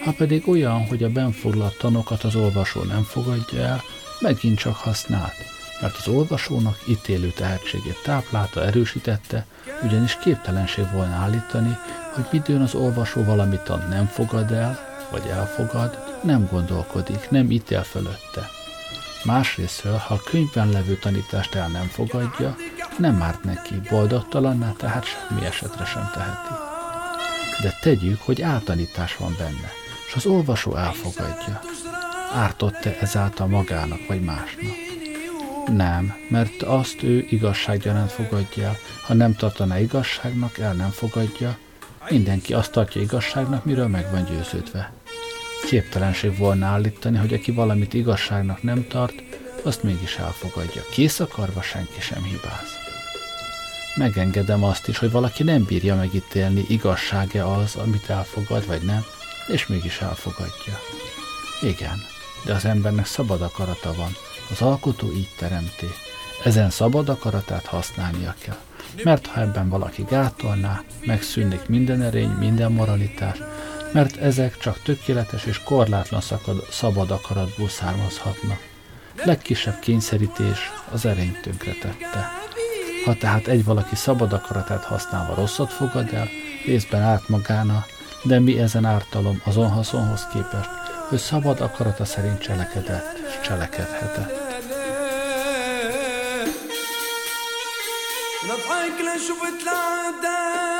[0.04, 3.82] Ha pedig olyan, hogy a benfoglalt tanokat az olvasó nem fogadja el,
[4.20, 5.34] megint csak használt,
[5.80, 9.46] mert az olvasónak ítélő tehetségét táplálta, erősítette,
[9.82, 11.78] ugyanis képtelenség volna állítani,
[12.14, 14.78] hogy midőn az olvasó valamit nem fogad el,
[15.10, 18.50] vagy elfogad, nem gondolkodik, nem ítél fölötte.
[19.24, 22.56] Másrésztről, ha a könyvben levő tanítást el nem fogadja,
[22.98, 26.54] nem árt neki, boldogtalanná tehát semmi esetre sem teheti.
[27.62, 29.72] De tegyük, hogy áltanítás van benne,
[30.06, 31.60] és az olvasó elfogadja.
[32.34, 34.93] Ártott-e ezáltal magának vagy másnak?
[35.66, 41.58] Nem, mert azt ő igazsággyanánt fogadja ha nem tartaná igazságnak, el nem fogadja,
[42.10, 44.92] mindenki azt tartja igazságnak, miről meg van győződve.
[45.66, 49.14] Képtelenség volna állítani, hogy aki valamit igazságnak nem tart,
[49.62, 50.82] azt mégis elfogadja.
[50.90, 52.68] Kész akarva senki sem hibáz.
[53.94, 59.04] Megengedem azt is, hogy valaki nem bírja megítélni, igazsága az, amit elfogad, vagy nem,
[59.46, 60.78] és mégis elfogadja.
[61.62, 62.02] Igen,
[62.44, 64.16] de az embernek szabad akarata van,
[64.50, 65.86] az alkotó így teremti.
[66.44, 68.58] Ezen szabad akaratát használnia kell.
[69.04, 73.38] Mert ha ebben valaki gátolná, megszűnik minden erény, minden moralitás,
[73.92, 78.58] mert ezek csak tökéletes és korlátlan szakad, szabad akaratból származhatnak.
[79.24, 82.30] Legkisebb kényszerítés az erényt tönkretette.
[83.04, 86.28] Ha tehát egy valaki szabad akaratát használva rosszat fogad el,
[86.66, 87.84] részben árt magána,
[88.22, 94.52] de mi ezen ártalom azon haszonhoz képest, hogy szabad akarata szerint cselekedett és cselekedhetett.
[98.48, 100.74] نضحك لشفت العداويلي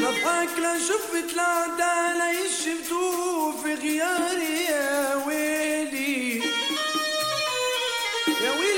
[0.00, 1.96] نضحك لشفت العدا
[2.40, 6.38] يشفتوا في غياري يا ويلي
[8.44, 8.77] يا ويلي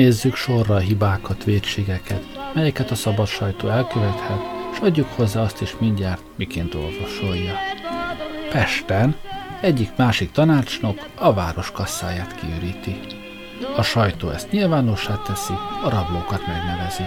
[0.00, 4.40] Nézzük sorra a hibákat, védségeket, melyeket a szabad sajtó elkövethet,
[4.72, 7.54] és adjuk hozzá azt is mindjárt, miként olvasolja.
[8.50, 9.16] Pesten
[9.60, 13.00] egyik-másik tanácsnok a város kasszáját kiüríti.
[13.76, 15.52] A sajtó ezt nyilvánossá teszi,
[15.84, 17.04] a rablókat megnevezi.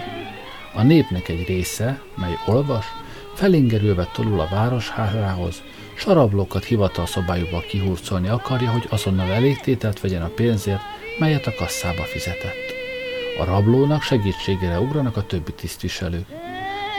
[0.74, 2.86] A népnek egy része, mely olvas,
[3.34, 5.62] felingerülve tolul a városházához,
[5.94, 10.82] s a rablókat hivatalszobájúba kihurcolni akarja, hogy azonnal elégtételt vegyen a pénzért,
[11.18, 12.63] melyet a kasszába fizetett.
[13.38, 16.26] A rablónak segítségére ugranak a többi tisztviselők.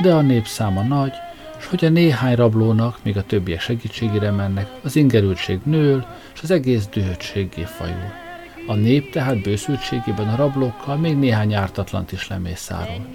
[0.01, 1.13] De a népszáma nagy,
[1.59, 6.51] és hogy a néhány rablónak, még a többiek segítségére mennek, az ingerültség nől, és az
[6.51, 8.11] egész dühöttségé fajul.
[8.67, 13.07] A nép tehát bőszültségében a rablókkal még néhány ártatlant is lemészárol.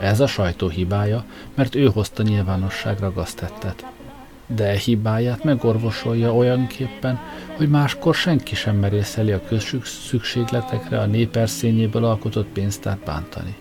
[0.00, 1.24] Ez a sajtó hibája,
[1.54, 3.95] mert ő hozta nyilvánosságra gaztettet
[4.46, 7.20] de hibáját megorvosolja olyanképpen,
[7.56, 13.54] hogy máskor senki sem merészeli a közszükségletekre a néperszényéből alkotott pénztárt bántani.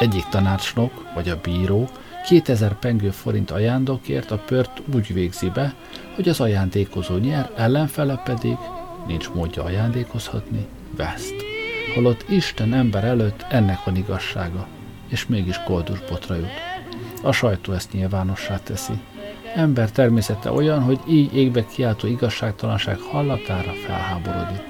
[0.00, 1.88] Egyik tanácsnok, vagy a bíró
[2.28, 5.74] 2000 pengő forint ajándokért a pört úgy végzi be,
[6.14, 8.56] hogy az ajándékozó nyer, ellenfele pedig,
[9.06, 10.66] nincs módja ajándékozhatni,
[10.96, 11.34] veszt.
[11.94, 14.66] Holott Isten ember előtt ennek van igazsága,
[15.08, 16.50] és mégis koldus botra jut.
[17.22, 19.00] A sajtó ezt nyilvánossá teszi,
[19.54, 24.62] Ember természete olyan, hogy így égbe kiáltó igazságtalanság hallatára felháborodik.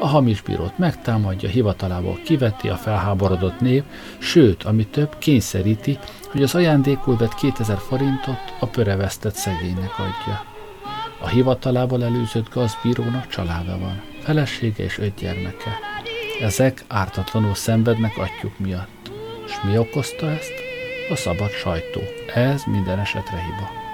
[0.00, 3.84] A hamis bírót megtámadja, hivatalából kiveti a felháborodott nép,
[4.18, 5.98] sőt, ami több, kényszeríti,
[6.30, 10.44] hogy az ajándékul vett 2000 forintot a pörevesztett szegénynek adja.
[11.20, 15.78] A hivatalából előzött gazbírónak családja van, felesége és öt gyermeke.
[16.40, 19.10] Ezek ártatlanul szenvednek atyuk miatt.
[19.46, 20.52] És mi okozta ezt?
[21.10, 22.00] a szabad sajtó.
[22.34, 23.87] Ez minden esetre hiba.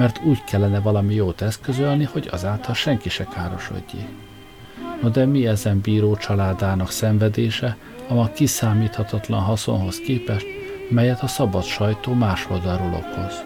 [0.00, 4.08] Mert úgy kellene valami jót eszközölni, hogy azáltal senki se károsodjék.
[5.02, 7.76] No de mi ezen bíró családának szenvedése,
[8.08, 10.46] a kiszámíthatatlan haszonhoz képest,
[10.90, 13.42] melyet a szabad sajtó más oldalról okoz.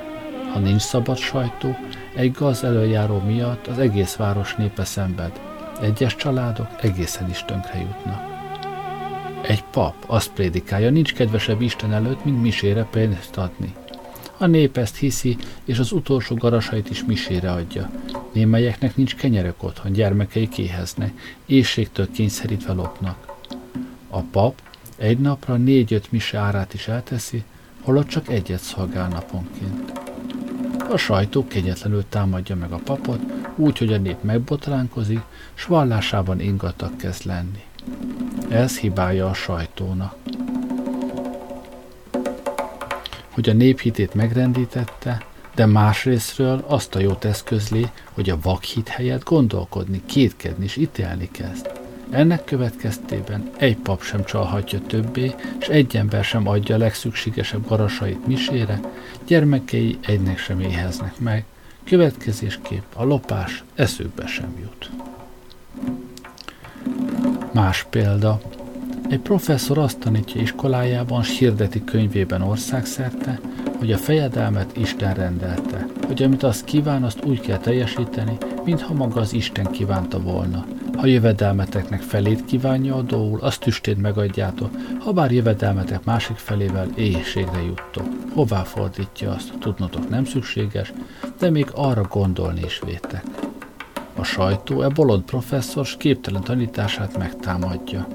[0.53, 1.77] Ha nincs szabad sajtó,
[2.17, 5.41] egy gaz előjáró miatt az egész város népe szenved.
[5.81, 8.23] Egyes családok egészen is tönkre jutnak.
[9.43, 13.75] Egy pap azt prédikálja, nincs kedvesebb Isten előtt, mint misére pénzt adni.
[14.39, 17.91] A nép ezt hiszi, és az utolsó garasait is misére adja.
[18.33, 23.33] Némelyeknek nincs kenyerök otthon, gyermekei kéheznek, éjségtől kényszerítve lopnak.
[24.09, 24.61] A pap
[24.97, 27.43] egy napra négy-öt mise árát is elteszi,
[27.83, 29.93] holott csak egyet szolgál naponként.
[30.91, 33.21] A sajtó kegyetlenül támadja meg a papot,
[33.57, 35.21] úgy, hogy a nép megbotránkozik,
[35.55, 37.63] s vallásában ingatag kezd lenni.
[38.49, 40.24] Ez hibája a sajtónak.
[43.35, 45.23] Hogy a nép hitét megrendítette,
[45.55, 51.71] de másrésztről azt a jót eszközli, hogy a vakhit helyett gondolkodni, kétkedni és ítélni kezd.
[52.11, 58.27] Ennek következtében egy pap sem csalhatja többé, és egy ember sem adja a legszükségesebb garasait
[58.27, 58.81] misére,
[59.27, 61.45] gyermekei egynek sem éheznek meg,
[61.85, 64.91] következésképp a lopás eszükbe sem jut.
[67.53, 68.41] Más példa.
[69.15, 73.41] Egy professzor azt tanítja iskolájában, s hirdeti könyvében országszerte,
[73.79, 79.21] hogy a fejedelmet Isten rendelte, hogy amit azt kíván, azt úgy kell teljesíteni, mintha maga
[79.21, 80.65] az Isten kívánta volna.
[80.97, 88.07] Ha jövedelmeteknek felét kívánja adóul, azt tüstét megadjátok, ha bár jövedelmetek másik felével éjségre juttok.
[88.33, 90.93] Hová fordítja azt, tudnotok nem szükséges,
[91.39, 93.25] de még arra gondolni is vétek.
[94.17, 98.07] A sajtó e bolond professzor képtelen tanítását megtámadja.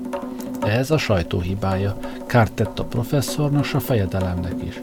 [0.62, 1.97] Ez a sajtó hibája,
[2.28, 4.80] kárt tett a professzornak, s a fejedelemnek is.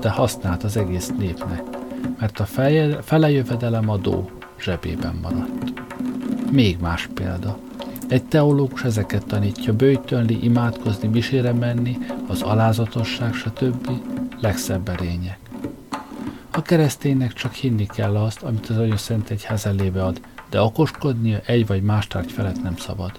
[0.00, 1.62] De használt az egész népnek,
[2.18, 4.30] mert a feje, felejövedelem adó
[4.60, 5.72] zsebében maradt.
[6.50, 7.58] Még más példa.
[8.08, 11.98] Egy teológus ezeket tanítja, bőjtölni, imádkozni, misére menni,
[12.28, 13.90] az alázatosság, stb.
[14.40, 15.38] legszebb erények.
[16.50, 20.20] A kereszténynek csak hinni kell azt, amit az Anya Szent Egyház elébe ad,
[20.50, 23.12] de okoskodnia egy vagy más tárgy felett nem szabad.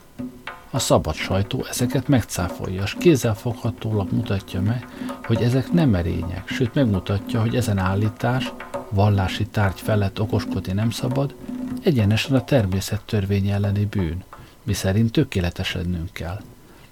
[0.74, 4.88] A szabad sajtó ezeket megcáfolja, és kézzelfoghatólag mutatja meg,
[5.24, 8.54] hogy ezek nem erények, sőt megmutatja, hogy ezen állítás,
[8.90, 11.36] vallási tárgy felett okoskodni nem szabad,
[11.84, 14.24] egyenesen a természet törvény elleni bűn,
[14.64, 16.42] miszerint tökéletesednünk kell.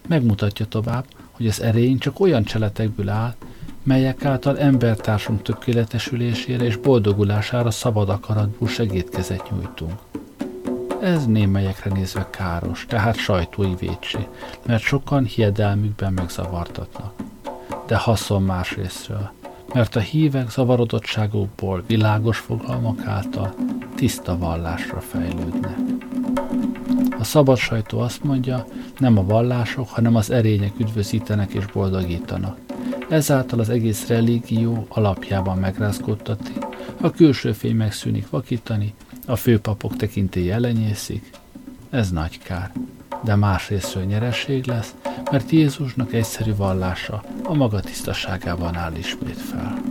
[0.08, 3.36] Megmutatja tovább, hogy az erény csak olyan cseletekből áll,
[3.84, 10.09] melyek által embertársunk tökéletesülésére és boldogulására szabad akaratból segítkezet nyújtunk.
[11.02, 14.28] Ez némelyekre nézve káros, tehát sajtói vétsé,
[14.66, 17.14] mert sokan hiedelmükben megzavartatnak.
[17.88, 19.32] De haszon másrésztről,
[19.74, 23.54] mert a hívek zavarodottságukból világos fogalmak által
[23.96, 25.78] tiszta vallásra fejlődnek.
[27.20, 28.66] A szabad sajtó azt mondja,
[28.98, 32.58] nem a vallások, hanem az erények üdvözítenek és boldogítanak.
[33.10, 36.54] Ezáltal az egész religió alapjában megrázkodtati,
[37.02, 38.94] a külső fény megszűnik vakítani,
[39.30, 41.30] a főpapok tekintély elenyészik.
[41.90, 42.72] Ez nagy kár,
[43.24, 44.96] de másrésztről nyereség lesz,
[45.32, 49.82] mert Jézusnak egyszerű vallása a maga tisztaságában áll ismét fel.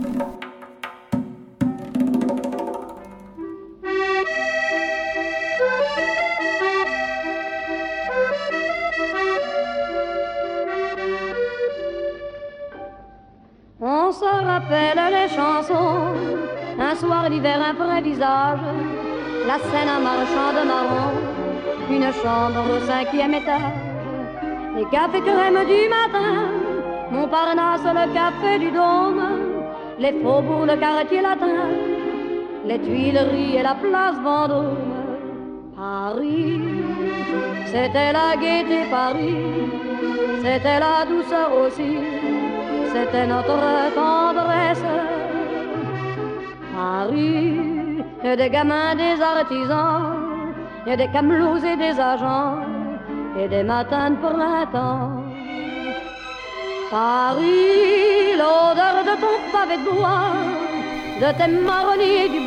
[25.11, 26.49] Les cafés crème du matin,
[27.11, 29.21] Montparnasse, le café du Dôme,
[29.99, 31.67] les faubourgs, le quartier latin,
[32.65, 34.77] les Tuileries et la place Vendôme.
[35.75, 36.61] Paris,
[37.65, 39.35] c'était la gaieté Paris,
[40.43, 41.97] c'était la douceur aussi,
[42.93, 43.57] c'était notre
[43.95, 44.83] tendresse.
[46.75, 47.57] Paris,
[48.23, 50.13] et des gamins, des artisans,
[50.85, 52.68] et des camelots et des agents,
[53.39, 55.23] et des matins de printemps.
[56.91, 60.79] Paris, l'odeur de ton pavé de bois.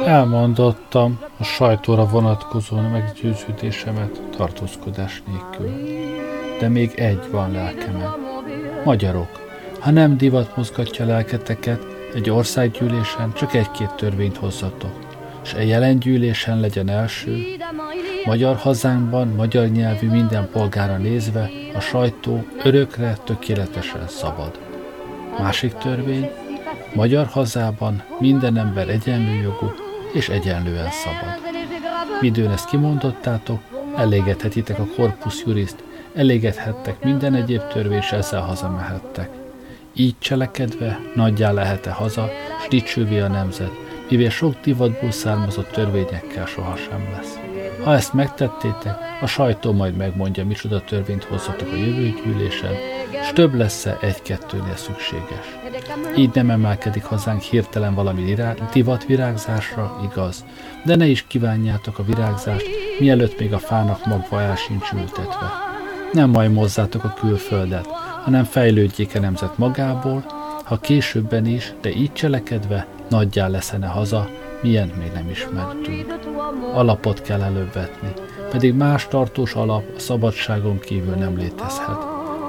[0.06, 5.70] Elmondottam a sajtóra vonatkozó meggyőződésemet tartózkodás nélkül.
[6.58, 8.14] De még egy van lelkemen.
[8.84, 9.28] Magyarok.
[9.80, 14.98] Ha nem divat mozgatja lelketeket, egy országgyűlésen csak egy-két törvényt hozzatok,
[15.42, 17.36] és egy jelen gyűlésen legyen első,
[18.24, 24.58] magyar hazánkban, magyar nyelvű minden polgára nézve, a sajtó örökre tökéletesen szabad.
[25.38, 26.30] Másik törvény,
[26.94, 29.72] Magyar hazában minden ember egyenlő jogú
[30.12, 31.40] és egyenlően szabad.
[32.20, 33.60] Midőn ezt kimondottátok,
[33.96, 35.76] elégethetitek a Corpus Jurist,
[36.14, 39.28] elégedhettek minden egyéb törvény, és ezzel hazamehettek.
[39.94, 42.28] Így cselekedve nagyjá lehet-e haza,
[42.64, 43.72] s dicsővé a nemzet,
[44.08, 47.41] mivel sok divatból származott törvényekkel sohasem lesz.
[47.84, 52.72] Ha ezt megtettétek, a sajtó majd megmondja, micsoda törvényt hozzatok a jövő gyűlésen,
[53.24, 55.58] s több lesz-e egy-kettőnél szükséges.
[56.16, 58.36] Így nem emelkedik hazánk hirtelen valami
[58.72, 60.44] divat virágzásra, igaz,
[60.84, 62.66] de ne is kívánjátok a virágzást,
[62.98, 65.50] mielőtt még a fának magva el sincs ültetve.
[66.12, 67.86] Nem majd mozzátok a külföldet,
[68.24, 70.24] hanem fejlődjék a nemzet magából,
[70.64, 74.28] ha későbben is, de így cselekedve, nagyjá leszene haza,
[74.62, 76.18] milyen még nem ismertünk.
[76.74, 78.12] Alapot kell előbb vetni,
[78.50, 82.02] pedig más tartós alap a szabadságon kívül nem létezhet.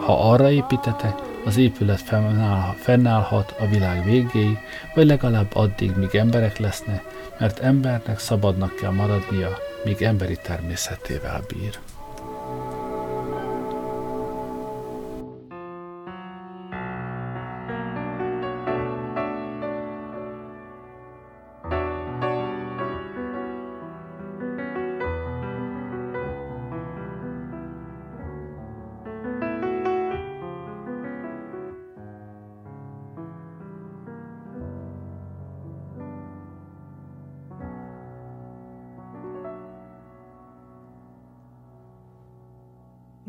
[0.06, 1.14] Ha arra építetek,
[1.46, 4.58] az épület fennáll, fennállhat a világ végéig,
[4.96, 7.04] vagy legalább addig, míg emberek lesznek,
[7.40, 11.80] mert embernek szabadnak kell maradnia, míg emberi természetével bír.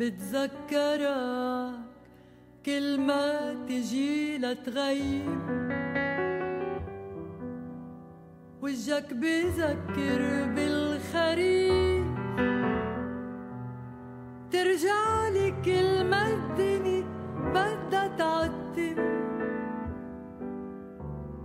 [0.04, 1.80] بتذكرك
[2.66, 5.40] كل ما تجي لتغيب
[8.62, 10.20] وجهك بذكر
[10.54, 12.06] بالخريف.
[14.50, 17.04] ترجع لي كل ما الدنيا
[17.54, 18.96] بدها تعتم.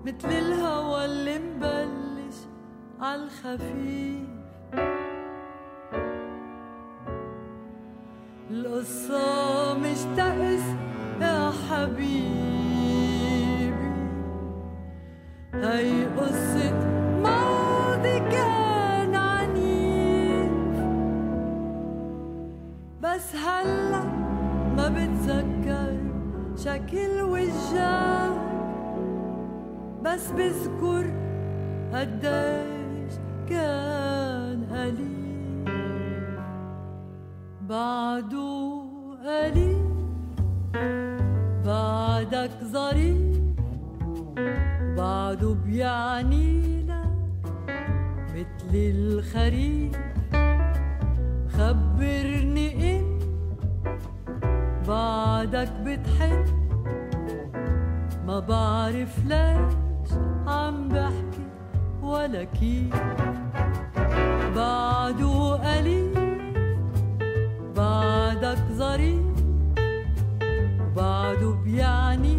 [0.06, 2.36] مثل الهوى اللي مبلش
[3.00, 4.29] عالخفيف
[8.90, 10.66] القصة مش تأس
[11.22, 12.30] يا حبيبي.
[15.54, 16.74] هاي قصة
[17.24, 20.52] ماضي كان عنيف.
[23.02, 23.36] بس
[24.78, 25.98] ما بتذكر
[26.56, 27.22] شكل
[30.04, 31.06] بس بذكر
[31.94, 33.14] قديش
[33.50, 33.79] كان
[49.50, 49.98] الخريف
[51.58, 53.20] خبرني إن
[54.88, 56.46] بعدك بتحن
[58.28, 60.12] ما بعرف ليش
[60.48, 61.46] عم بحكي
[62.02, 62.96] ولا كيف.
[64.56, 66.14] بعده قليل
[67.76, 69.26] بعدك ظريف.
[70.82, 72.38] وبعده بيعني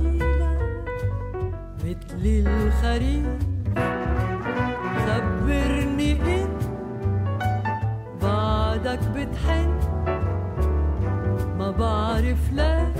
[1.84, 3.26] مثل الخريف.
[5.06, 6.39] خبرني إن
[8.90, 9.70] بعدك بتحن.
[11.58, 12.98] ما بعرف ليش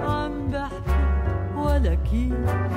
[0.00, 2.73] عم بحكي ولا كيف.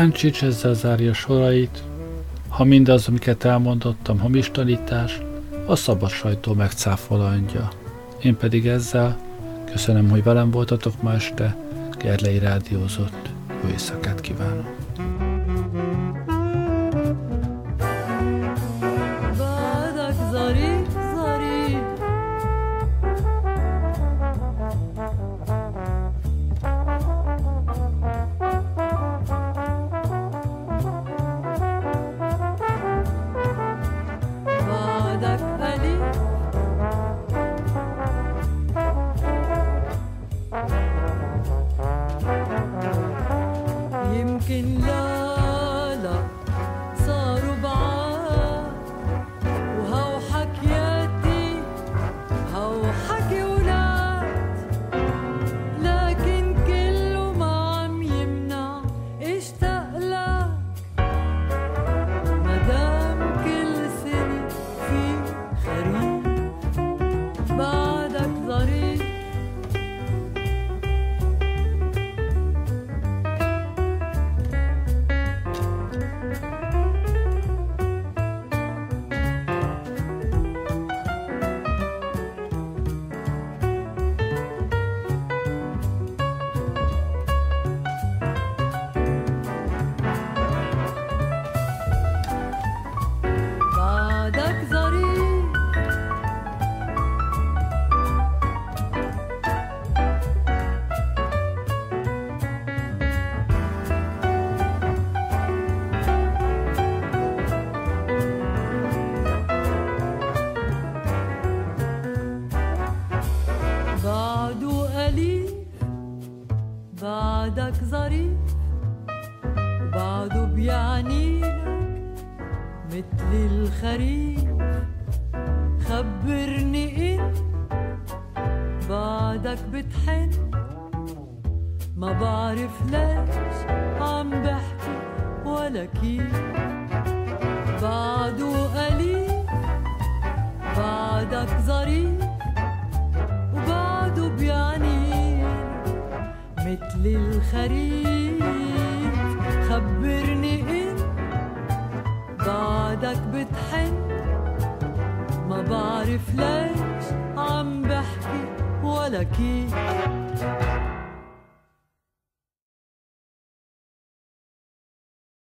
[0.00, 1.82] Táncsics ezzel zárja sorait.
[2.48, 5.20] Ha mindaz, amiket elmondottam, hamis tanítás,
[5.66, 7.68] a szabad sajtó megcáfolandja.
[8.22, 9.18] Én pedig ezzel
[9.70, 11.56] köszönöm, hogy velem voltatok ma este,
[11.98, 13.30] Gerlei Rádiózott.
[13.62, 14.29] Jó éjszakát kívánok!